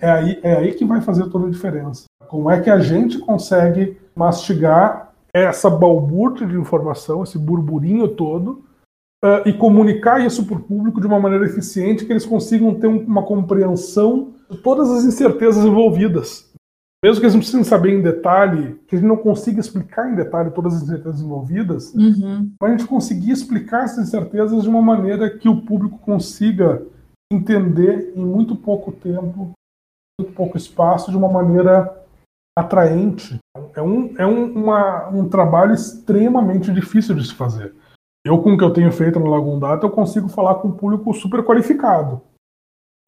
[0.00, 2.04] É aí, é aí que vai fazer toda a diferença.
[2.32, 8.64] Como é que a gente consegue mastigar essa balbúrdia de informação, esse burburinho todo,
[9.22, 12.86] uh, e comunicar isso para o público de uma maneira eficiente, que eles consigam ter
[12.86, 16.50] um, uma compreensão de todas as incertezas envolvidas.
[17.04, 20.14] Mesmo que eles não precisem saber em detalhe, que a gente não consiga explicar em
[20.14, 22.50] detalhe todas as incertezas envolvidas, uhum.
[22.58, 26.82] mas a gente conseguir explicar essas incertezas de uma maneira que o público consiga
[27.30, 29.50] entender em muito pouco tempo,
[30.18, 32.00] muito pouco espaço, de uma maneira
[32.56, 33.38] atraente.
[33.74, 37.74] É um, é um, uma, um trabalho extremamente difícil de se fazer.
[38.24, 40.76] Eu, com o que eu tenho feito no Lagoon Data, eu consigo falar com um
[40.76, 42.20] público super qualificado.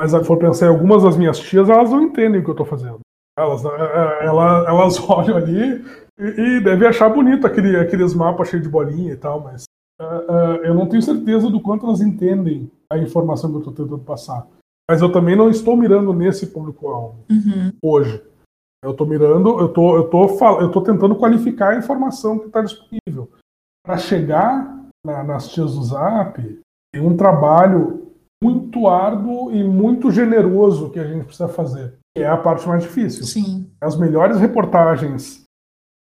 [0.00, 2.54] Mas se for pensar em algumas das minhas tias, elas não entendem o que eu
[2.54, 3.00] estou fazendo.
[3.38, 5.84] Elas, é, elas, elas olham ali
[6.18, 9.64] e, e devem achar bonito aquele, aqueles mapas cheios de bolinha e tal, mas
[10.00, 13.72] uh, uh, eu não tenho certeza do quanto elas entendem a informação que eu estou
[13.72, 14.46] tentando passar.
[14.88, 17.72] Mas eu também não estou mirando nesse público-alvo uhum.
[17.82, 18.22] hoje.
[18.84, 20.26] Eu estou mirando, eu tô, eu tô,
[20.60, 23.30] eu tô tentando qualificar a informação que está disponível.
[23.84, 26.38] Para chegar na, nas tias do Zap,
[26.92, 32.36] tem um trabalho muito árduo e muito generoso que a gente precisa fazer é a
[32.36, 33.24] parte mais difícil.
[33.24, 33.70] Sim.
[33.80, 35.42] As melhores reportagens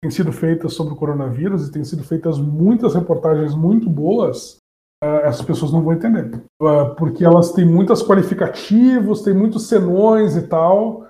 [0.03, 4.57] têm sido feitas sobre o coronavírus e têm sido feitas muitas reportagens muito boas,
[5.03, 6.43] uh, essas pessoas não vão entender.
[6.61, 11.07] Uh, porque elas têm muitos qualificativos, têm muitos senões e tal,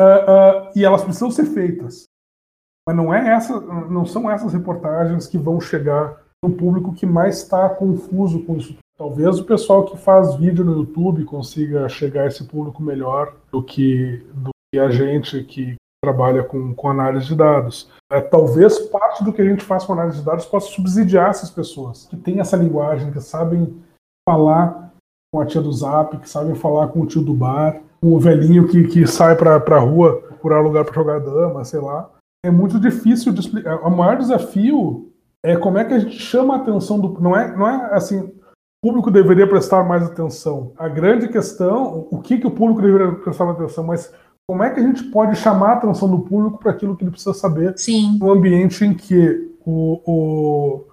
[0.00, 2.04] uh, e elas precisam ser feitas.
[2.86, 7.38] Mas não, é essa, não são essas reportagens que vão chegar no público que mais
[7.38, 12.26] está confuso com isso Talvez o pessoal que faz vídeo no YouTube consiga chegar a
[12.26, 17.36] esse público melhor do que, do que a gente que trabalha com, com análise de
[17.36, 17.88] dados.
[18.10, 21.48] É, talvez parte do que a gente faz com análise de dados possa subsidiar essas
[21.48, 23.80] pessoas que têm essa linguagem, que sabem
[24.28, 24.92] falar
[25.32, 28.68] com a tia do Zap, que sabem falar com o tio do bar, o velhinho
[28.68, 32.10] que, que sai para a rua procurar lugar para jogar dama, sei lá.
[32.44, 33.76] É muito difícil de explicar.
[33.76, 35.12] O maior desafio
[35.44, 37.20] é como é que a gente chama a atenção do.
[37.20, 38.32] Não é, não é assim
[38.82, 40.72] o público deveria prestar mais atenção.
[40.78, 44.14] A grande questão, o que, que o público deveria prestar atenção, mas
[44.48, 47.10] como é que a gente pode chamar a atenção do público para aquilo que ele
[47.10, 48.18] precisa saber Sim.
[48.18, 50.84] no ambiente em que o, o,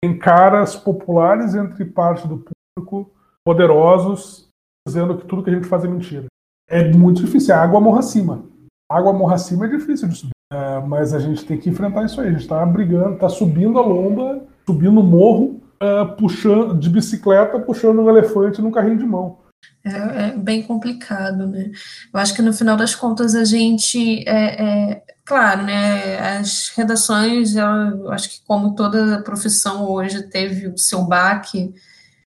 [0.00, 2.44] tem caras populares entre parte do
[2.78, 3.10] público,
[3.44, 4.48] poderosos,
[4.86, 6.26] dizendo que tudo que a gente faz é mentira.
[6.68, 7.54] É muito difícil.
[7.54, 8.44] A água morra acima.
[8.90, 10.32] Água morra acima é difícil de subir.
[10.52, 12.28] É, mas a gente tem que enfrentar isso aí.
[12.28, 17.58] A gente está brigando, está subindo a lomba, subindo o morro, é, puxando de bicicleta,
[17.58, 19.38] puxando um elefante num carrinho de mão.
[19.84, 21.70] É, é, bem complicado, né?
[22.12, 26.18] Eu acho que no final das contas a gente, é, é claro, né?
[26.38, 31.74] As redações, eu acho que como toda profissão hoje teve o seu baque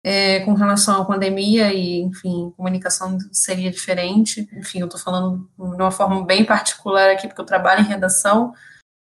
[0.09, 4.47] é, com relação à pandemia e, enfim, comunicação seria diferente.
[4.53, 8.53] Enfim, eu estou falando de uma forma bem particular aqui porque eu trabalho em redação,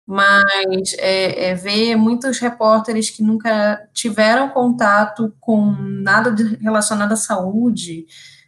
[0.07, 7.17] mas é, é, ver muitos repórteres que nunca tiveram contato com nada de, relacionado à
[7.17, 8.05] saúde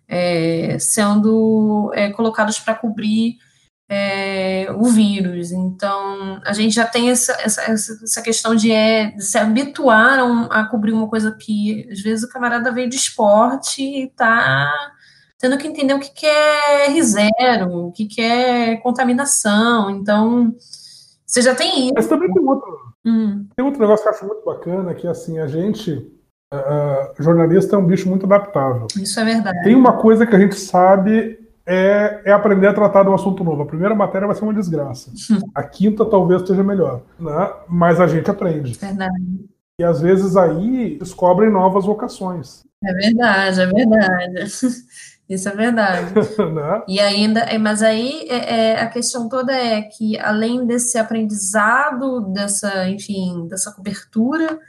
[0.07, 3.37] é, sendo é, colocados para cobrir
[3.89, 5.51] é, o vírus.
[5.51, 10.61] Então, a gente já tem essa, essa, essa questão de, é, de se habituar a,
[10.61, 14.71] a, cobrir uma coisa que, às vezes, o camarada veio de esporte e está
[15.37, 19.89] tendo que entender o que, que é R0, o que, que é contaminação.
[19.89, 20.55] Então,
[21.25, 21.93] você já tem isso.
[21.95, 23.47] Mas também tem outro, hum.
[23.55, 25.91] tem outro negócio que eu acho muito bacana, que assim, a gente,
[26.51, 28.87] uh, jornalista é um bicho muito adaptável.
[28.95, 29.63] Isso é verdade.
[29.63, 33.43] Tem uma coisa que a gente sabe é, é, aprender a tratar de um assunto
[33.43, 33.63] novo.
[33.63, 35.11] A primeira matéria vai ser uma desgraça.
[35.53, 37.01] A quinta talvez esteja melhor.
[37.19, 37.53] Né?
[37.67, 38.73] Mas a gente aprende.
[38.73, 39.45] Verdade.
[39.79, 42.63] E às vezes aí descobrem novas vocações.
[42.83, 44.51] É verdade, é verdade.
[45.27, 46.13] Isso é verdade.
[46.53, 46.83] né?
[46.87, 52.21] E ainda, é, mas aí é, é, a questão toda é que além desse aprendizado,
[52.31, 54.59] dessa, enfim, dessa cobertura,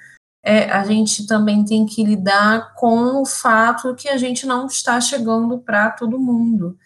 [0.42, 5.00] é, a gente também tem que lidar com o fato que a gente não está
[5.00, 6.76] chegando para todo mundo.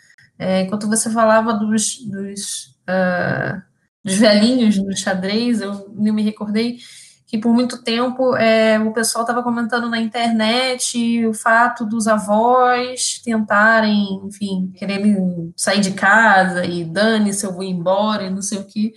[0.41, 3.61] É, enquanto você falava dos, dos, uh,
[4.03, 6.79] dos velhinhos no xadrez, eu me recordei
[7.27, 13.21] que por muito tempo é, o pessoal estava comentando na internet o fato dos avós
[13.23, 18.65] tentarem, enfim, quererem sair de casa e dane-se, eu vou embora e não sei o
[18.65, 18.95] que.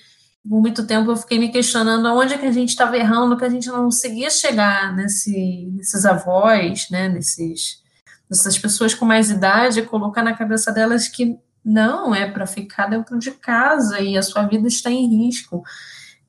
[0.49, 3.45] Por muito tempo eu fiquei me questionando aonde é que a gente estava errando, que
[3.45, 7.82] a gente não conseguia chegar nesse, nesses avós, né, nesses,
[8.29, 13.17] nessas pessoas com mais idade, colocar na cabeça delas que não é para ficar dentro
[13.17, 15.63] de casa e a sua vida está em risco.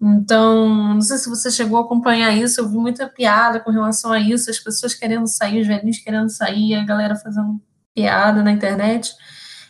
[0.01, 4.13] Então, não sei se você chegou a acompanhar isso, eu vi muita piada com relação
[4.13, 7.61] a isso, as pessoas querendo sair, os velhinhos querendo sair, a galera fazendo
[7.95, 9.13] piada na internet.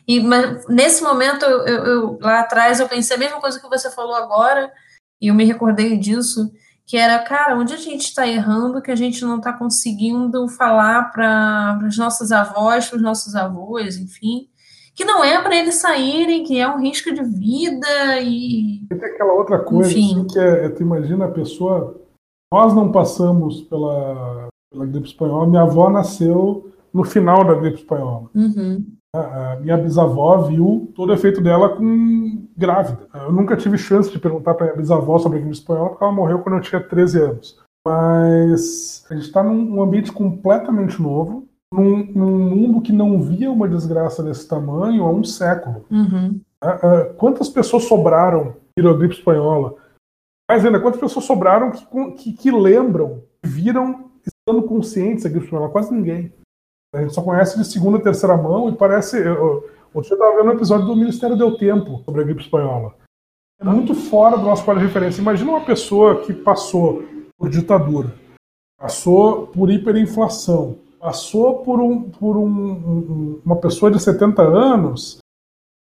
[0.06, 3.90] E mas, nesse momento, eu, eu, lá atrás, eu pensei a mesma coisa que você
[3.90, 4.72] falou agora,
[5.20, 6.50] e eu me recordei disso,
[6.86, 11.10] que era, cara, onde a gente está errando que a gente não está conseguindo falar
[11.12, 14.48] para os nossos avós, para os nossos avós, enfim,
[14.94, 18.84] que não é para eles saírem, que é um risco de vida e.
[18.84, 22.00] E tem aquela outra coisa assim, que é, tu imagina a pessoa.
[22.52, 28.30] Nós não passamos pela, pela gripe espanhola, minha avó nasceu no final da gripe espanhola.
[28.34, 28.93] Uhum.
[29.14, 33.06] A minha bisavó viu todo o efeito dela com grávida.
[33.14, 36.12] Eu nunca tive chance de perguntar para minha bisavó sobre a gripe espanhola, porque ela
[36.12, 37.58] morreu quando eu tinha 13 anos.
[37.86, 43.68] Mas a gente está num ambiente completamente novo num, num, mundo que não via uma
[43.68, 45.84] desgraça desse tamanho há um século.
[45.90, 46.40] Uhum.
[46.62, 49.74] Uh, quantas pessoas sobraram viram a gripe espanhola?
[50.50, 55.70] Mais ainda, quantas pessoas sobraram que, que, que lembram, viram estando conscientes da gripe espanhola?
[55.70, 56.32] Quase ninguém.
[56.94, 59.18] A gente só conhece de segunda, terceira mão e parece.
[59.18, 62.42] Eu, outro dia eu estava vendo um episódio do Ministério Deu Tempo sobre a gripe
[62.42, 62.94] espanhola.
[63.60, 65.20] É muito fora do nosso quadro de referência.
[65.20, 67.02] Imagina uma pessoa que passou
[67.36, 68.14] por ditadura,
[68.78, 75.18] passou por hiperinflação, passou por, um, por um, uma pessoa de 70 anos,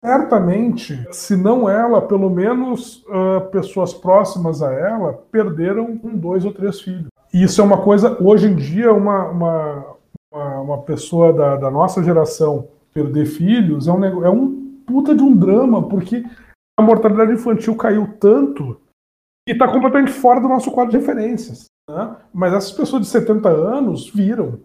[0.05, 6.53] certamente, se não ela, pelo menos uh, pessoas próximas a ela, perderam um, dois ou
[6.53, 7.09] três filhos.
[7.33, 9.88] E isso é uma coisa, hoje em dia, uma, uma,
[10.61, 15.37] uma, pessoa da, da, nossa geração perder filhos é um, é um puta de um
[15.37, 16.25] drama, porque
[16.79, 18.81] a mortalidade infantil caiu tanto
[19.47, 21.67] e está completamente fora do nosso quadro de referências.
[21.89, 22.17] Né?
[22.33, 24.61] Mas essas pessoas de 70 anos viram,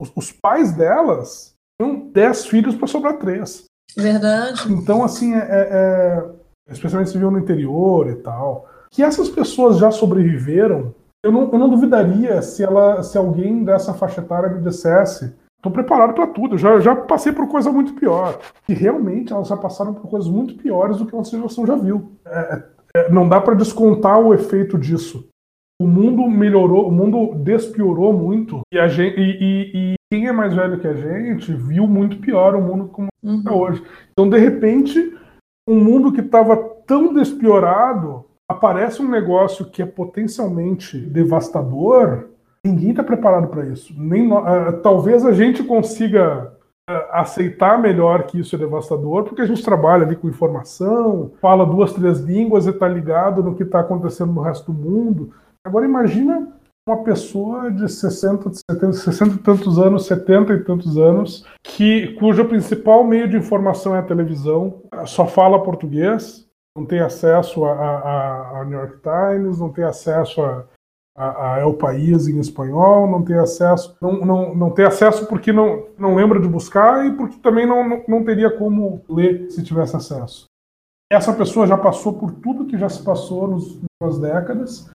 [0.00, 3.64] os, os pais delas tinham 10 filhos para sobrar 3.
[3.96, 4.72] Verdade.
[4.72, 5.68] Então, assim, é, é,
[6.68, 10.94] é, especialmente se viu no interior e tal, que essas pessoas já sobreviveram,
[11.24, 15.70] eu não, eu não duvidaria se, ela, se alguém dessa faixa etária me dissesse estou
[15.70, 18.36] preparado para tudo, já, já passei por coisa muito pior.
[18.68, 21.76] E realmente elas já passaram por coisas muito piores do que a nossa geração já
[21.76, 22.12] viu.
[22.26, 22.64] É, é,
[22.96, 25.30] é não dá para descontar o efeito disso
[25.82, 30.32] o mundo melhorou, o mundo despiorou muito e, a gente, e, e, e quem é
[30.32, 33.38] mais velho que a gente viu muito pior o mundo como uhum.
[33.38, 33.82] está hoje.
[34.12, 35.12] Então, de repente,
[35.68, 36.56] um mundo que estava
[36.86, 42.28] tão despiorado, aparece um negócio que é potencialmente devastador.
[42.64, 43.92] Ninguém está preparado para isso.
[43.96, 46.52] Nem uh, talvez a gente consiga
[47.10, 51.92] aceitar melhor que isso é devastador, porque a gente trabalha ali com informação, fala duas,
[51.92, 55.32] três línguas e está ligado no que está acontecendo no resto do mundo.
[55.64, 56.48] Agora imagina
[56.86, 62.44] uma pessoa de 60, 70, 60 e tantos anos, 70 e tantos anos, que cujo
[62.46, 68.78] principal meio de informação é a televisão, só fala português, não tem acesso a, New
[68.78, 70.64] York Times, não tem acesso a,
[71.16, 75.52] a, a El País em espanhol, não tem acesso, não, não, não tem acesso porque
[75.52, 79.62] não, não lembra de buscar e porque também não, não, não teria como ler se
[79.62, 80.46] tivesse acesso.
[81.10, 83.58] Essa pessoa já passou por tudo que já se passou
[84.02, 84.90] nas décadas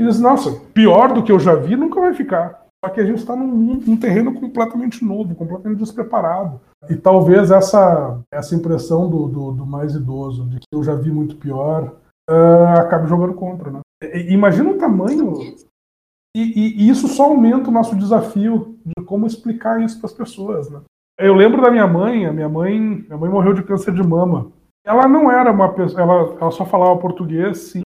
[0.00, 2.65] e diz, nossa, pior do que eu já vi nunca vai ficar.
[2.86, 6.60] Só que a gente está num, num, terreno completamente novo, completamente despreparado.
[6.88, 11.10] E talvez essa, essa impressão do, do, do mais idoso, de que eu já vi
[11.10, 11.96] muito pior,
[12.30, 13.72] uh, acabe jogando contra.
[13.72, 13.80] Né?
[14.28, 15.34] Imagina o tamanho.
[16.36, 20.12] E, e, e, isso só aumenta o nosso desafio de como explicar isso para as
[20.12, 20.70] pessoas.
[20.70, 20.80] Né?
[21.18, 24.52] Eu lembro da minha mãe, a minha mãe, minha mãe morreu de câncer de mama.
[24.84, 27.82] Ela não era uma pessoa, ela, ela só falava português, sim,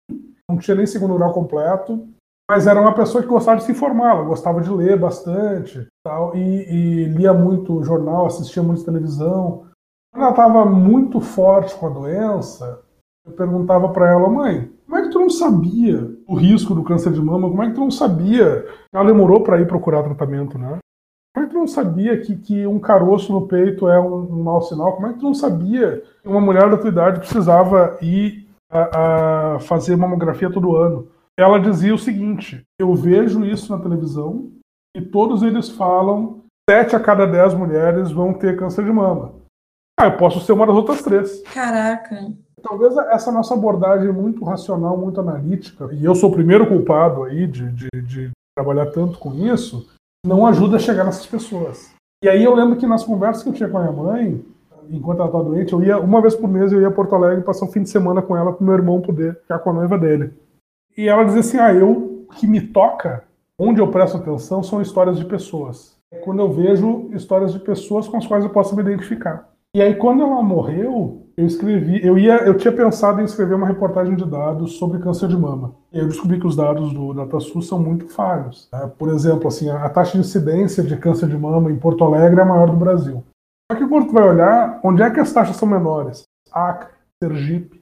[0.50, 2.08] não tinha nem segundo grau completo,
[2.48, 6.40] mas era uma pessoa que gostava de se informar, gostava de ler bastante tal, e,
[6.40, 9.66] e lia muito jornal, assistia muito televisão.
[10.10, 12.80] Quando ela estava muito forte com a doença,
[13.26, 17.12] eu perguntava para ela, mãe, como é que tu não sabia o risco do câncer
[17.12, 17.50] de mama?
[17.50, 18.66] Como é que tu não sabia?
[18.90, 20.78] Ela demorou para ir procurar tratamento, né?
[21.34, 24.42] Como é que tu não sabia que, que um caroço no peito é um, um
[24.42, 24.94] mau sinal?
[24.94, 29.56] Como é que tu não sabia que uma mulher da tua idade precisava ir a,
[29.56, 31.06] a fazer mamografia todo ano?
[31.38, 34.50] Ela dizia o seguinte: eu vejo isso na televisão
[34.96, 39.32] e todos eles falam sete a cada dez mulheres vão ter câncer de mama.
[39.98, 41.42] Ah, eu posso ser uma das outras três.
[41.42, 42.30] Caraca.
[42.62, 47.46] Talvez essa nossa abordagem muito racional, muito analítica, e eu sou o primeiro culpado aí
[47.46, 49.88] de, de, de trabalhar tanto com isso,
[50.26, 51.92] não ajuda a chegar nessas pessoas.
[52.22, 54.44] E aí eu lembro que nas conversas que eu tinha com a minha mãe,
[54.90, 57.44] enquanto ela estava doente, eu ia uma vez por mês eu ia a Porto Alegre
[57.44, 59.96] passar um fim de semana com ela para meu irmão poder ficar com a noiva
[59.96, 60.32] dele.
[60.98, 63.22] E ela dizia assim: "Ah, eu que me toca,
[63.56, 65.96] onde eu presto atenção são histórias de pessoas.
[66.24, 69.48] Quando eu vejo histórias de pessoas com as quais eu posso me identificar.
[69.74, 73.66] E aí quando ela morreu, eu escrevi, eu ia, eu tinha pensado em escrever uma
[73.66, 75.74] reportagem de dados sobre câncer de mama.
[75.92, 78.68] E eu descobri que os dados do DataSUS são muito falhos.
[78.72, 78.90] Né?
[78.98, 82.42] Por exemplo, assim, a taxa de incidência de câncer de mama em Porto Alegre é
[82.42, 83.22] a maior do Brasil.
[83.70, 86.24] Só que quando tu vai olhar, onde é que as taxas são menores?
[86.50, 86.88] Acre,
[87.22, 87.77] Sergipe.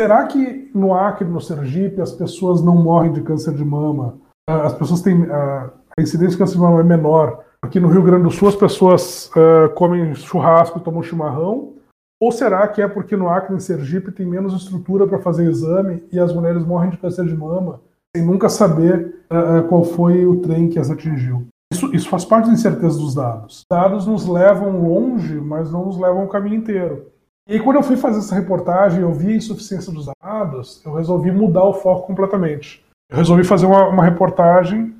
[0.00, 4.16] Será que no Acre, no Sergipe, as pessoas não morrem de câncer de mama?
[4.48, 7.44] Ah, as pessoas têm a incidência de câncer de mama é menor.
[7.60, 11.74] Aqui no Rio Grande do Sul as pessoas uh, comem churrasco e tomam chimarrão
[12.18, 16.02] ou será que é porque no Acre, em Sergipe, tem menos estrutura para fazer exame
[16.10, 17.82] e as mulheres morrem de câncer de mama
[18.16, 21.46] sem nunca saber uh, qual foi o trem que as atingiu?
[21.70, 23.58] Isso, isso faz parte da incerteza dos dados.
[23.58, 27.04] Os dados nos levam longe, mas não nos levam o caminho inteiro.
[27.50, 30.94] E aí, quando eu fui fazer essa reportagem, eu vi a insuficiência dos dados, eu
[30.94, 32.82] resolvi mudar o foco completamente.
[33.10, 34.92] Eu resolvi fazer uma, uma reportagem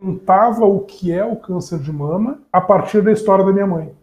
[0.00, 3.66] que contava o que é o câncer de mama a partir da história da minha
[3.66, 3.94] mãe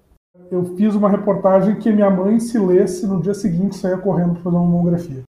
[0.51, 4.43] eu fiz uma reportagem que minha mãe, se lesse, no dia seguinte saía correndo para
[4.43, 5.24] fazer uma mamografia.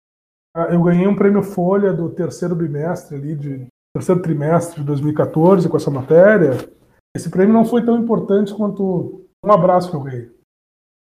[0.57, 5.69] Ah, eu ganhei um prêmio Folha do terceiro bimestre ali, de terceiro trimestre de 2014
[5.69, 6.53] com essa matéria.
[7.17, 10.31] Esse prêmio não foi tão importante quanto um abraço que eu ganhei.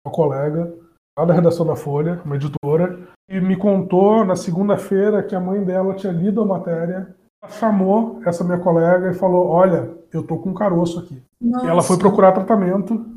[0.05, 0.73] Uma colega
[1.17, 2.99] lá da redação da Folha, uma editora,
[3.29, 7.15] e me contou na segunda-feira que a mãe dela tinha lido a matéria,
[7.47, 11.21] chamou essa minha colega e falou: Olha, eu tô com um caroço aqui.
[11.41, 11.67] Nossa.
[11.67, 13.13] Ela foi procurar tratamento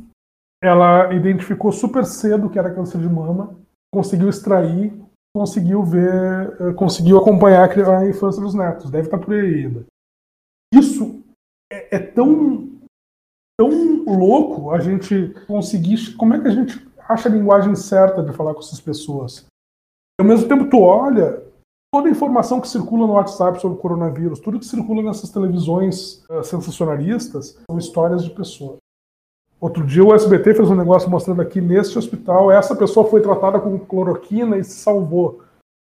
[0.62, 3.54] ela identificou super cedo que era câncer de mama,
[3.92, 4.92] conseguiu extrair,
[5.34, 8.90] conseguiu ver, eh, conseguiu acompanhar a infância dos netos.
[8.90, 9.84] Deve estar por aí ainda.
[10.74, 11.22] Isso
[11.70, 12.66] é, é tão
[13.58, 16.16] tão louco a gente conseguir.
[16.16, 19.46] Como é que a gente acha a linguagem certa de falar com essas pessoas?
[20.18, 21.42] E, ao mesmo tempo, tu olha
[21.92, 26.24] toda a informação que circula no WhatsApp sobre o coronavírus, tudo que circula nessas televisões
[26.30, 28.76] uh, sensacionalistas, são histórias de pessoas.
[29.58, 33.58] Outro dia o SBT fez um negócio mostrando aqui neste hospital, essa pessoa foi tratada
[33.58, 35.42] com cloroquina e se salvou.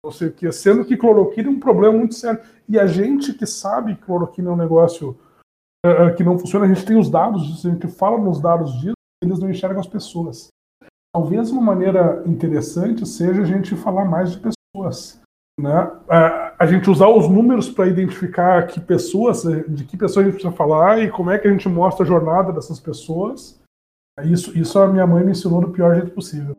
[0.03, 2.39] Não sei o que, sendo que cloroquina é um problema muito sério.
[2.69, 5.17] E a gente que sabe que cloroquina é um negócio
[5.85, 8.71] uh, que não funciona, a gente tem os dados disso, a gente fala nos dados
[8.79, 10.47] disso, eles não enxergam as pessoas.
[11.17, 15.19] Talvez uma maneira interessante seja a gente falar mais de pessoas.
[15.59, 15.91] Né?
[16.07, 20.55] A, gente usar os números para identificar que pessoas, de que pessoas a gente precisa
[20.55, 23.59] falar e como é que a gente mostra a jornada dessas pessoas.
[24.25, 26.55] Isso, isso a minha mãe me ensinou do pior jeito possível.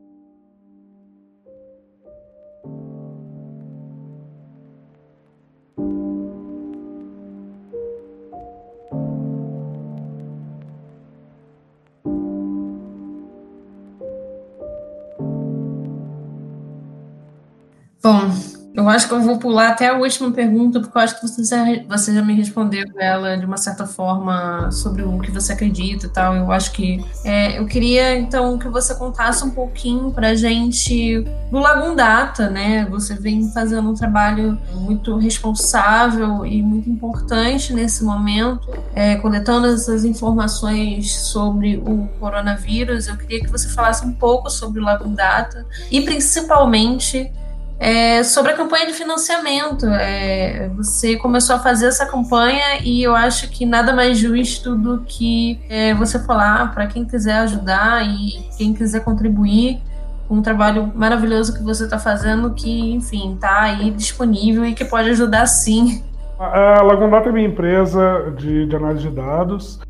[18.08, 18.30] Bom,
[18.72, 21.44] eu acho que eu vou pular até a última pergunta, porque eu acho que você
[21.44, 26.06] já, você já me respondeu ela de uma certa forma sobre o que você acredita
[26.06, 26.34] e tal.
[26.34, 27.04] Eu acho que.
[27.22, 32.86] É, eu queria, então, que você contasse um pouquinho pra gente do Lagum Data, né?
[32.86, 40.02] Você vem fazendo um trabalho muito responsável e muito importante nesse momento, é, coletando essas
[40.02, 43.06] informações sobre o coronavírus.
[43.06, 47.30] Eu queria que você falasse um pouco sobre o Lagum Data e, principalmente,
[47.78, 49.86] é, sobre a campanha de financiamento.
[49.86, 55.00] É, você começou a fazer essa campanha e eu acho que nada mais justo do
[55.06, 59.80] que é, você falar para quem quiser ajudar e quem quiser contribuir
[60.26, 64.84] com um trabalho maravilhoso que você está fazendo, que, enfim, está aí disponível e que
[64.84, 66.04] pode ajudar sim.
[66.38, 69.80] A Lagondata é minha empresa de, de análise de dados.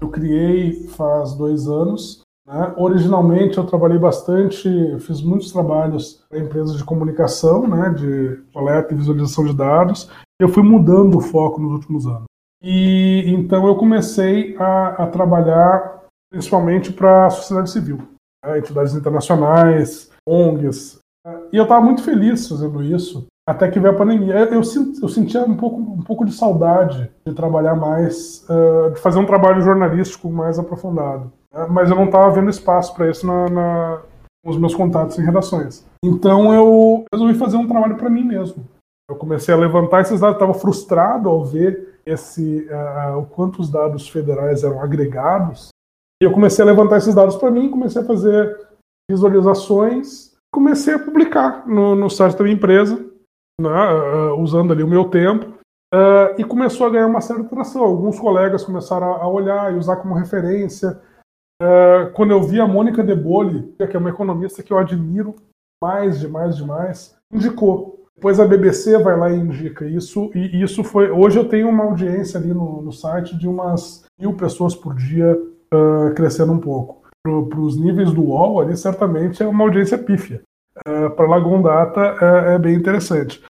[0.00, 2.74] Eu criei faz dois anos né?
[2.76, 4.68] Originalmente eu trabalhei bastante,
[5.00, 10.10] fiz muitos trabalhos para empresas de comunicação, né, de coleta e visualização de dados.
[10.38, 12.24] Eu fui mudando o foco nos últimos anos.
[12.62, 17.98] E então eu comecei a, a trabalhar principalmente para a sociedade civil,
[18.44, 20.98] né, entidades internacionais, ONGs.
[21.52, 24.34] E eu estava muito feliz fazendo isso, até que veio a pandemia.
[24.34, 24.62] Eu, eu,
[25.02, 29.26] eu sentia um pouco, um pouco de saudade de trabalhar mais, uh, de fazer um
[29.26, 31.32] trabalho jornalístico mais aprofundado.
[31.54, 31.66] Né?
[31.70, 34.02] Mas eu não estava vendo espaço para isso na, na,
[34.44, 35.86] nos meus contatos em redações.
[36.04, 38.64] Então eu resolvi fazer um trabalho para mim mesmo.
[39.08, 43.70] Eu comecei a levantar esses dados, estava frustrado ao ver esse uh, o quanto os
[43.70, 45.68] dados federais eram agregados.
[46.22, 48.66] E eu comecei a levantar esses dados para mim, comecei a fazer
[49.10, 52.96] visualizações, comecei a publicar no, no site da minha empresa,
[53.60, 55.52] né, uh, usando ali o meu tempo.
[55.92, 57.84] Uh, e começou a ganhar uma certa atração.
[57.84, 60.98] Alguns colegas começaram a, a olhar e usar como referência.
[61.64, 63.14] É, quando eu vi a Mônica De
[63.86, 65.34] que é uma economista que eu admiro
[65.82, 68.04] mais, demais, demais, indicou.
[68.14, 71.10] Depois a BBC vai lá e indica isso, e isso foi.
[71.10, 75.36] Hoje eu tenho uma audiência ali no, no site de umas mil pessoas por dia,
[75.72, 77.02] uh, crescendo um pouco.
[77.22, 80.42] Para os níveis do UOL, ali certamente é uma audiência pífia.
[80.86, 83.42] Uh, Para Lagoon Data é, é bem interessante.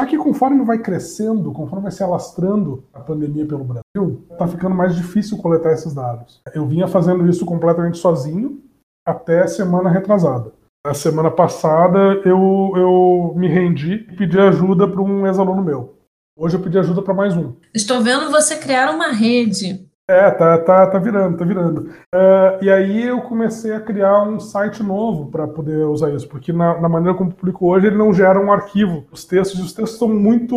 [0.00, 4.74] Só que conforme vai crescendo, conforme vai se alastrando a pandemia pelo Brasil, está ficando
[4.74, 6.40] mais difícil coletar esses dados.
[6.54, 8.62] Eu vinha fazendo isso completamente sozinho
[9.06, 10.54] até semana retrasada.
[10.86, 15.98] Na semana passada eu, eu me rendi e pedi ajuda para um ex-aluno meu.
[16.34, 17.52] Hoje eu pedi ajuda para mais um.
[17.74, 19.86] Estou vendo você criar uma rede.
[20.10, 21.82] É, tá, tá, tá virando, tá virando.
[22.12, 26.52] Uh, e aí eu comecei a criar um site novo para poder usar isso, porque
[26.52, 29.04] na, na, maneira como publico hoje ele não gera um arquivo.
[29.12, 30.56] Os textos, os textos são muito.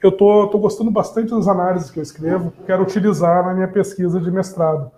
[0.00, 4.20] Eu tô, tô gostando bastante das análises que eu escrevo, quero utilizar na minha pesquisa
[4.20, 4.92] de mestrado.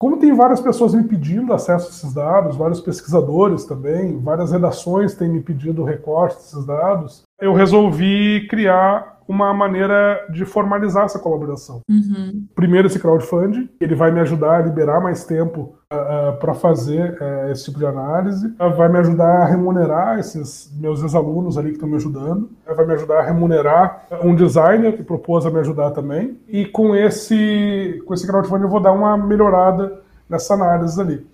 [0.00, 5.14] Como tem várias pessoas me pedindo acesso a esses dados, vários pesquisadores também, várias redações
[5.14, 11.80] têm me pedido recorte desses dados, eu resolvi criar uma maneira de formalizar essa colaboração.
[11.88, 12.46] Uhum.
[12.54, 17.16] Primeiro, esse crowdfunding, ele vai me ajudar a liberar mais tempo uh, uh, para fazer
[17.20, 21.74] uh, esse tipo de análise, vai me ajudar a remunerar esses meus ex-alunos ali que
[21.74, 25.90] estão me ajudando, vai me ajudar a remunerar um designer que propôs a me ajudar
[25.90, 31.26] também, e com esse, com esse crowdfunding eu vou dar uma melhorada nessa análise ali.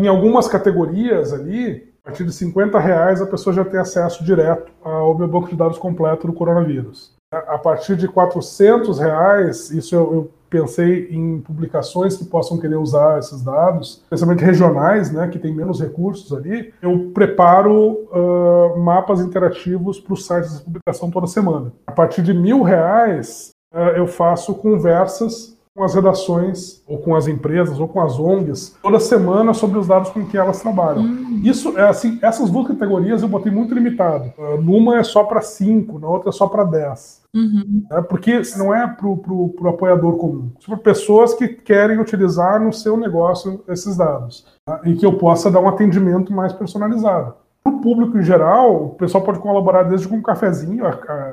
[0.00, 4.70] em algumas categorias ali, a partir de 50 reais a pessoa já tem acesso direto
[4.82, 7.14] ao meu banco de dados completo do coronavírus.
[7.32, 13.18] A partir de 400 reais, isso eu, eu pensei em publicações que possam querer usar
[13.18, 16.72] esses dados, especialmente regionais, né, que tem menos recursos ali.
[16.80, 21.72] Eu preparo uh, mapas interativos para os sites de publicação toda semana.
[21.86, 27.26] A partir de mil reais, uh, eu faço conversas com as redações, ou com as
[27.26, 31.02] empresas, ou com as ONGs, toda semana sobre os dados com que elas trabalham.
[31.02, 31.40] Hum.
[31.42, 34.32] Isso é assim, essas duas categorias eu botei muito limitado.
[34.38, 37.24] Uh, numa é só para cinco, na outra é só para dez.
[37.34, 37.84] Uhum.
[37.90, 40.52] É, porque não é para o apoiador comum.
[40.60, 44.46] São pessoas que querem utilizar no seu negócio esses dados.
[44.64, 44.80] Tá?
[44.84, 47.34] E que eu possa dar um atendimento mais personalizado.
[47.64, 50.84] Para o público em geral, o pessoal pode colaborar desde com um cafezinho,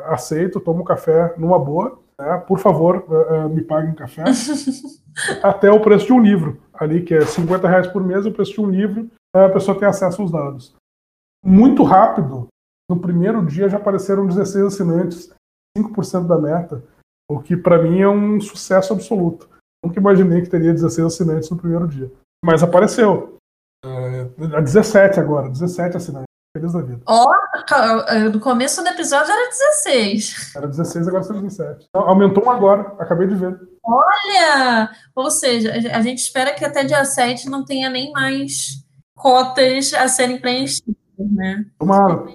[0.08, 2.38] aceito, tomo um café numa boa, né?
[2.48, 4.24] Por favor, uh, uh, me paguem café.
[5.44, 8.54] Até o preço de um livro, ali que é 50 reais por mês, o preço
[8.54, 10.76] de um livro, a pessoa tem acesso aos dados.
[11.44, 12.48] Muito rápido,
[12.90, 15.34] no primeiro dia já apareceram 16 assinantes,
[15.78, 16.84] 5% da meta,
[17.30, 19.50] o que para mim é um sucesso absoluto.
[19.84, 22.12] Nunca imaginei que teria 16 assinantes no primeiro dia.
[22.44, 23.38] Mas apareceu.
[23.84, 24.26] É,
[24.62, 26.31] 17 agora, 17 assinantes.
[26.54, 27.02] Feliz da vida.
[27.08, 30.54] Ó, oh, no começo do episódio era 16.
[30.56, 31.86] Era 16, agora são 17.
[31.88, 33.58] Então, aumentou um agora, acabei de ver.
[33.84, 34.92] Olha!
[35.16, 38.84] Ou seja, a gente espera que até dia 7 não tenha nem mais
[39.16, 41.66] cotas a serem preenchidas, né?
[41.80, 42.26] Tomara.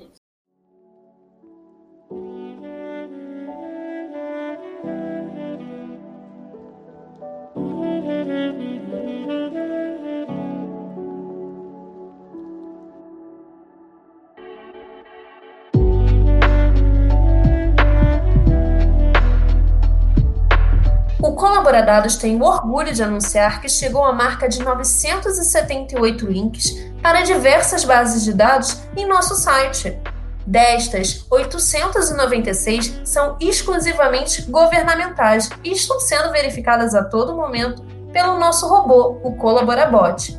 [21.47, 27.85] Colaboradados tem o orgulho de anunciar que chegou à marca de 978 links para diversas
[27.85, 29.97] bases de dados em nosso site.
[30.45, 37.81] Destas, 896 são exclusivamente governamentais e estão sendo verificadas a todo momento
[38.13, 40.37] pelo nosso robô, o Colaborabot.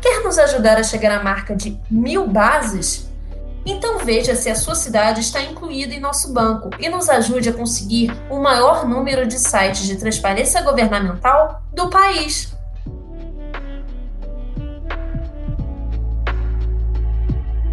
[0.00, 3.09] Quer nos ajudar a chegar à marca de mil bases?
[3.64, 7.52] Então veja se a sua cidade está incluída em nosso banco e nos ajude a
[7.52, 12.56] conseguir o maior número de sites de transparência governamental do país.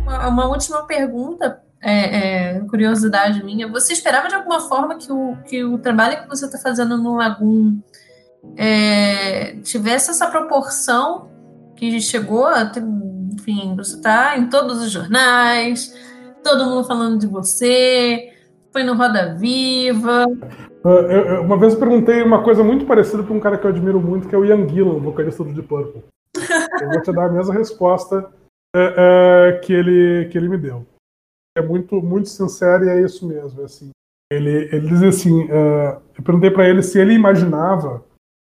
[0.06, 3.68] Uma última pergunta, é, é, curiosidade minha.
[3.68, 7.16] Você esperava de alguma forma que o, que o trabalho que você está fazendo no
[7.16, 7.80] Lagoon
[8.56, 11.30] é, tivesse essa proporção
[11.76, 12.82] que chegou a ter
[13.38, 15.94] enfim, você está em todos os jornais,
[16.44, 18.34] todo mundo falando de você,
[18.74, 20.26] foi no Roda Viva.
[20.84, 24.02] Uh, uma vez eu perguntei uma coisa muito parecida para um cara que eu admiro
[24.02, 26.04] muito, que é o Ian Gillan, vocalista do Deep Purple.
[26.82, 28.28] eu vou te dar a mesma resposta
[28.76, 30.86] uh, uh, que, ele, que ele me deu.
[31.56, 33.62] É muito, muito sincero e é isso mesmo.
[33.62, 33.92] É assim.
[34.32, 38.04] Ele, ele diz assim: eu perguntei para ele se ele imaginava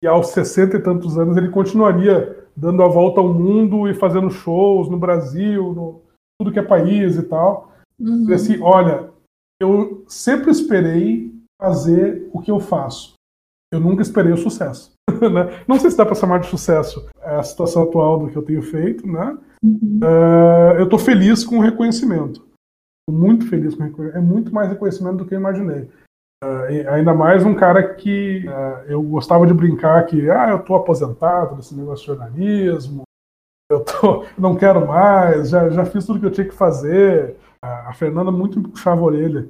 [0.01, 4.31] que aos 60 e tantos anos ele continuaria dando a volta ao mundo e fazendo
[4.31, 6.03] shows no Brasil, no
[6.39, 7.73] tudo que é país e tal.
[7.99, 8.29] Uhum.
[8.29, 9.11] E assim, olha,
[9.61, 13.15] eu sempre esperei fazer o que eu faço.
[13.73, 14.93] Eu nunca esperei o sucesso.
[15.33, 15.65] né?
[15.67, 18.63] Não sei se dá para chamar de sucesso a situação atual do que eu tenho
[18.63, 19.37] feito, né?
[19.63, 20.01] Uhum.
[20.03, 22.47] Uh, eu estou feliz com o reconhecimento.
[23.11, 24.19] muito feliz com o reconhecimento.
[24.19, 25.89] É muito mais reconhecimento do que eu imaginei.
[26.45, 30.77] Uh, ainda mais um cara que uh, eu gostava de brincar que ah, eu estou
[30.77, 33.03] aposentado desse negócio de jornalismo,
[33.71, 37.37] eu tô, não quero mais, já, já fiz tudo que eu tinha que fazer.
[37.65, 39.49] Uh, a Fernanda muito me puxava a orelha.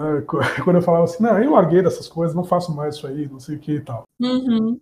[0.00, 0.24] Né,
[0.64, 3.38] quando eu falava assim, não, eu larguei dessas coisas, não faço mais isso aí, não
[3.38, 4.04] sei o que e tal.
[4.18, 4.78] Uhum.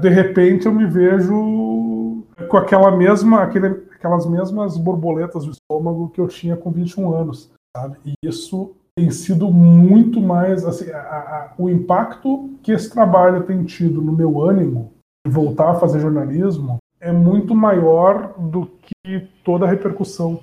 [0.00, 6.20] de repente eu me vejo com aquela mesma, aquele, aquelas mesmas borboletas do estômago que
[6.20, 7.98] eu tinha com 21 anos, sabe?
[8.06, 13.62] E isso tem sido muito mais assim, a, a, o impacto que esse trabalho tem
[13.62, 14.92] tido no meu ânimo
[15.24, 20.40] de voltar a fazer jornalismo é muito maior do que toda a repercussão.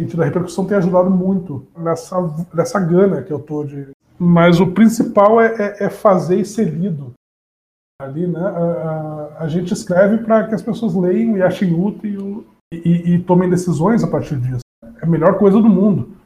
[0.00, 2.16] A repercussão tem ajudado muito nessa,
[2.52, 3.90] nessa gana que eu tô de.
[4.18, 7.12] Mas o principal é, é, é fazer e ser lido.
[8.02, 8.40] Ali, né?
[8.40, 13.22] A, a gente escreve para que as pessoas leiam e achem útil e, e, e
[13.22, 14.64] tomem decisões a partir disso.
[14.82, 16.16] É a melhor coisa do mundo.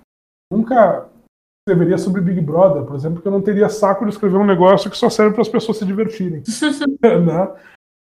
[0.50, 1.10] Nunca
[1.66, 4.90] escreveria sobre Big Brother, por exemplo, porque eu não teria saco de escrever um negócio
[4.90, 6.42] que só serve para as pessoas se divertirem.
[7.02, 7.52] né?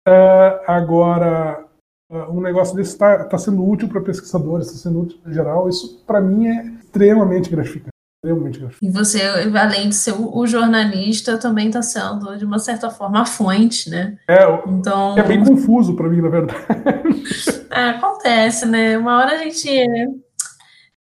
[0.07, 1.63] É, agora,
[2.11, 5.69] é, um negócio desse está tá sendo útil para pesquisadores, está sendo útil em geral,
[5.69, 7.91] isso para mim é extremamente gratificante.
[8.23, 8.91] Extremamente gratificante.
[8.91, 9.21] E você,
[9.55, 14.17] além de ser o jornalista, também está sendo, de uma certa forma, a fonte, né?
[14.27, 15.15] É, então...
[15.15, 16.59] é bem confuso para mim, na verdade.
[17.73, 18.97] É, acontece, né?
[18.97, 19.65] Uma hora a gente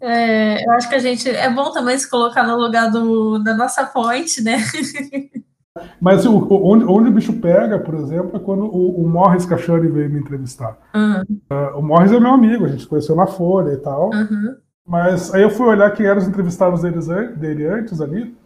[0.00, 1.28] é, eu acho que a gente.
[1.28, 4.58] É bom também se colocar no lugar do, da nossa fonte, né?
[6.00, 9.88] Mas o, onde, onde o bicho pega, por exemplo, é quando o, o Morris Cachani
[9.88, 10.78] veio me entrevistar.
[10.94, 11.22] Uhum.
[11.50, 14.10] Uh, o Morris é meu amigo, a gente conheceu na Folha e tal.
[14.10, 14.56] Uhum.
[14.86, 18.36] Mas aí eu fui olhar quem eram os entrevistados deles, dele antes ali.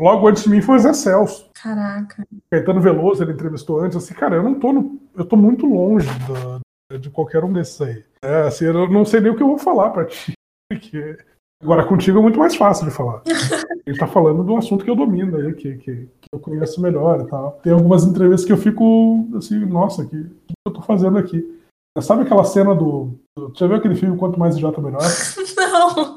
[0.00, 1.50] Logo antes de mim foi o Zé Celso.
[1.62, 2.26] Caraca.
[2.50, 3.98] Caetano Veloso ele entrevistou antes.
[3.98, 7.80] Assim, cara, eu não tô no, Eu tô muito longe do, de qualquer um desses
[7.82, 8.02] aí.
[8.22, 10.32] É, assim, eu não sei nem o que eu vou falar pra ti.
[10.70, 11.18] Porque
[11.60, 13.22] agora contigo é muito mais fácil de falar.
[13.84, 16.80] Ele tá falando de um assunto que eu domino aí, que, que, que, eu conheço
[16.80, 17.58] melhor e tal.
[17.62, 21.58] Tem algumas entrevistas que eu fico assim, nossa, que, que eu tô fazendo aqui?
[22.00, 23.18] Sabe aquela cena do.
[23.36, 25.02] do já viu aquele filme Quanto Mais Idiota Melhor?
[25.58, 26.16] Não.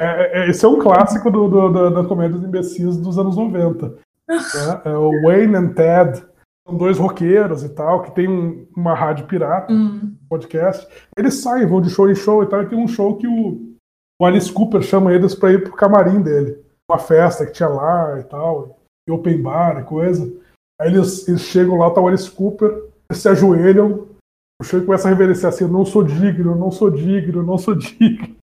[0.00, 3.36] É, é, esse é um clássico do, do, do, da comédia dos imbecis dos anos
[3.36, 3.86] 90.
[3.88, 3.94] Né?
[4.84, 6.24] É o Wayne and Ted
[6.66, 10.16] são dois roqueiros e tal, que tem um, uma rádio pirata, uhum.
[10.28, 10.88] podcast.
[11.16, 13.76] Eles saem, vão de show em show e tal, e tem um show que o,
[14.20, 16.62] o Alice Cooper chama eles para ir pro camarim dele.
[16.90, 20.24] Uma festa que tinha lá e tal, e open bar e coisa.
[20.80, 22.70] Aí eles, eles chegam lá, tá o Alice Cooper,
[23.10, 24.08] eles se ajoelham,
[24.60, 27.46] o show começa a reverenciar assim, eu não sou digno, eu não sou digno, eu
[27.46, 28.36] não sou digno.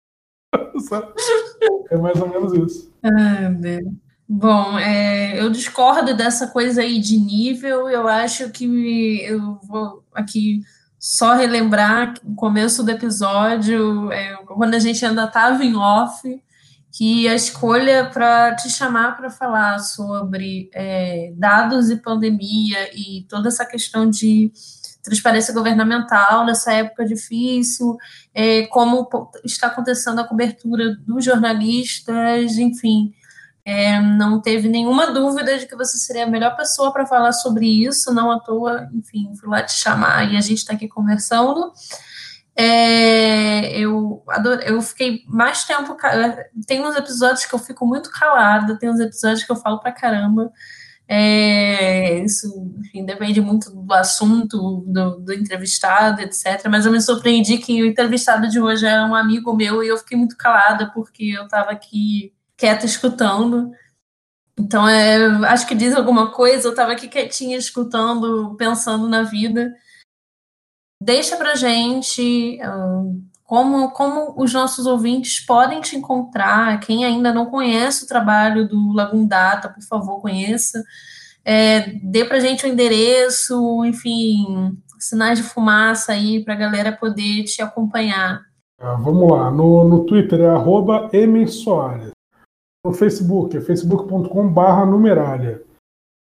[1.89, 2.93] é mais ou menos isso.
[3.03, 4.10] Ai, meu Deus.
[4.33, 7.89] Bom, é, eu discordo dessa coisa aí de nível.
[7.89, 10.61] Eu acho que eu vou aqui
[10.97, 16.41] só relembrar o começo do episódio, é, quando a gente ainda estava em off,
[16.93, 23.49] que a escolha para te chamar para falar sobre é, dados e pandemia e toda
[23.49, 24.49] essa questão de
[25.03, 27.97] transparência governamental nessa época difícil,
[28.33, 29.09] é, como
[29.43, 33.13] está acontecendo a cobertura dos jornalistas, enfim
[33.63, 37.67] É, não teve nenhuma dúvida de que você seria a melhor pessoa para falar sobre
[37.67, 41.71] isso, não à toa, enfim, fui lá te chamar e a gente está aqui conversando.
[42.55, 45.95] É, eu, adoro, eu fiquei mais tempo.
[46.67, 49.91] Tem uns episódios que eu fico muito calada, tem uns episódios que eu falo pra
[49.91, 50.51] caramba.
[51.07, 52.47] É, isso,
[52.79, 56.67] enfim, depende muito do assunto, do, do, entrevistado, etc.
[56.69, 59.97] Mas eu me surpreendi que o entrevistado de hoje era um amigo meu e eu
[59.97, 63.71] fiquei muito calada porque eu estava aqui quieta escutando.
[64.57, 65.15] Então, é,
[65.47, 69.73] acho que diz alguma coisa, eu estava aqui quietinha escutando, pensando na vida.
[71.01, 72.59] Deixa pra gente
[73.43, 76.79] como, como os nossos ouvintes podem te encontrar.
[76.79, 80.83] Quem ainda não conhece o trabalho do Lagoon Data, por favor, conheça.
[81.43, 86.91] É, dê para gente o um endereço, enfim, sinais de fumaça aí para a galera
[86.91, 88.43] poder te acompanhar.
[88.79, 91.09] Ah, vamos lá, no, no Twitter é arroba
[91.47, 92.11] Soares.
[92.85, 95.61] No Facebook é facebook.com.br numeralha.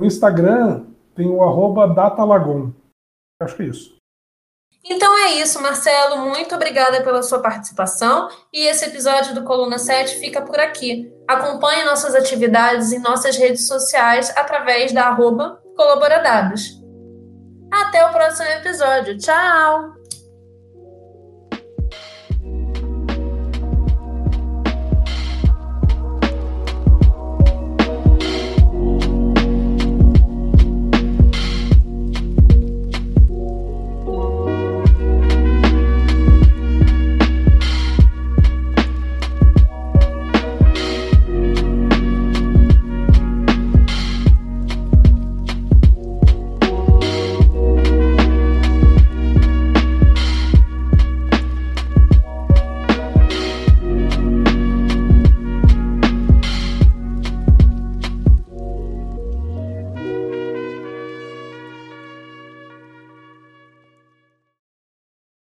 [0.00, 2.70] No Instagram tem o arroba datalagon.
[3.42, 3.97] Acho que é isso.
[4.84, 6.18] Então é isso, Marcelo.
[6.18, 8.28] Muito obrigada pela sua participação.
[8.52, 11.10] E esse episódio do Coluna 7 fica por aqui.
[11.28, 16.78] Acompanhe nossas atividades em nossas redes sociais através da arroba colaboradados.
[17.70, 19.18] Até o próximo episódio.
[19.18, 19.97] Tchau!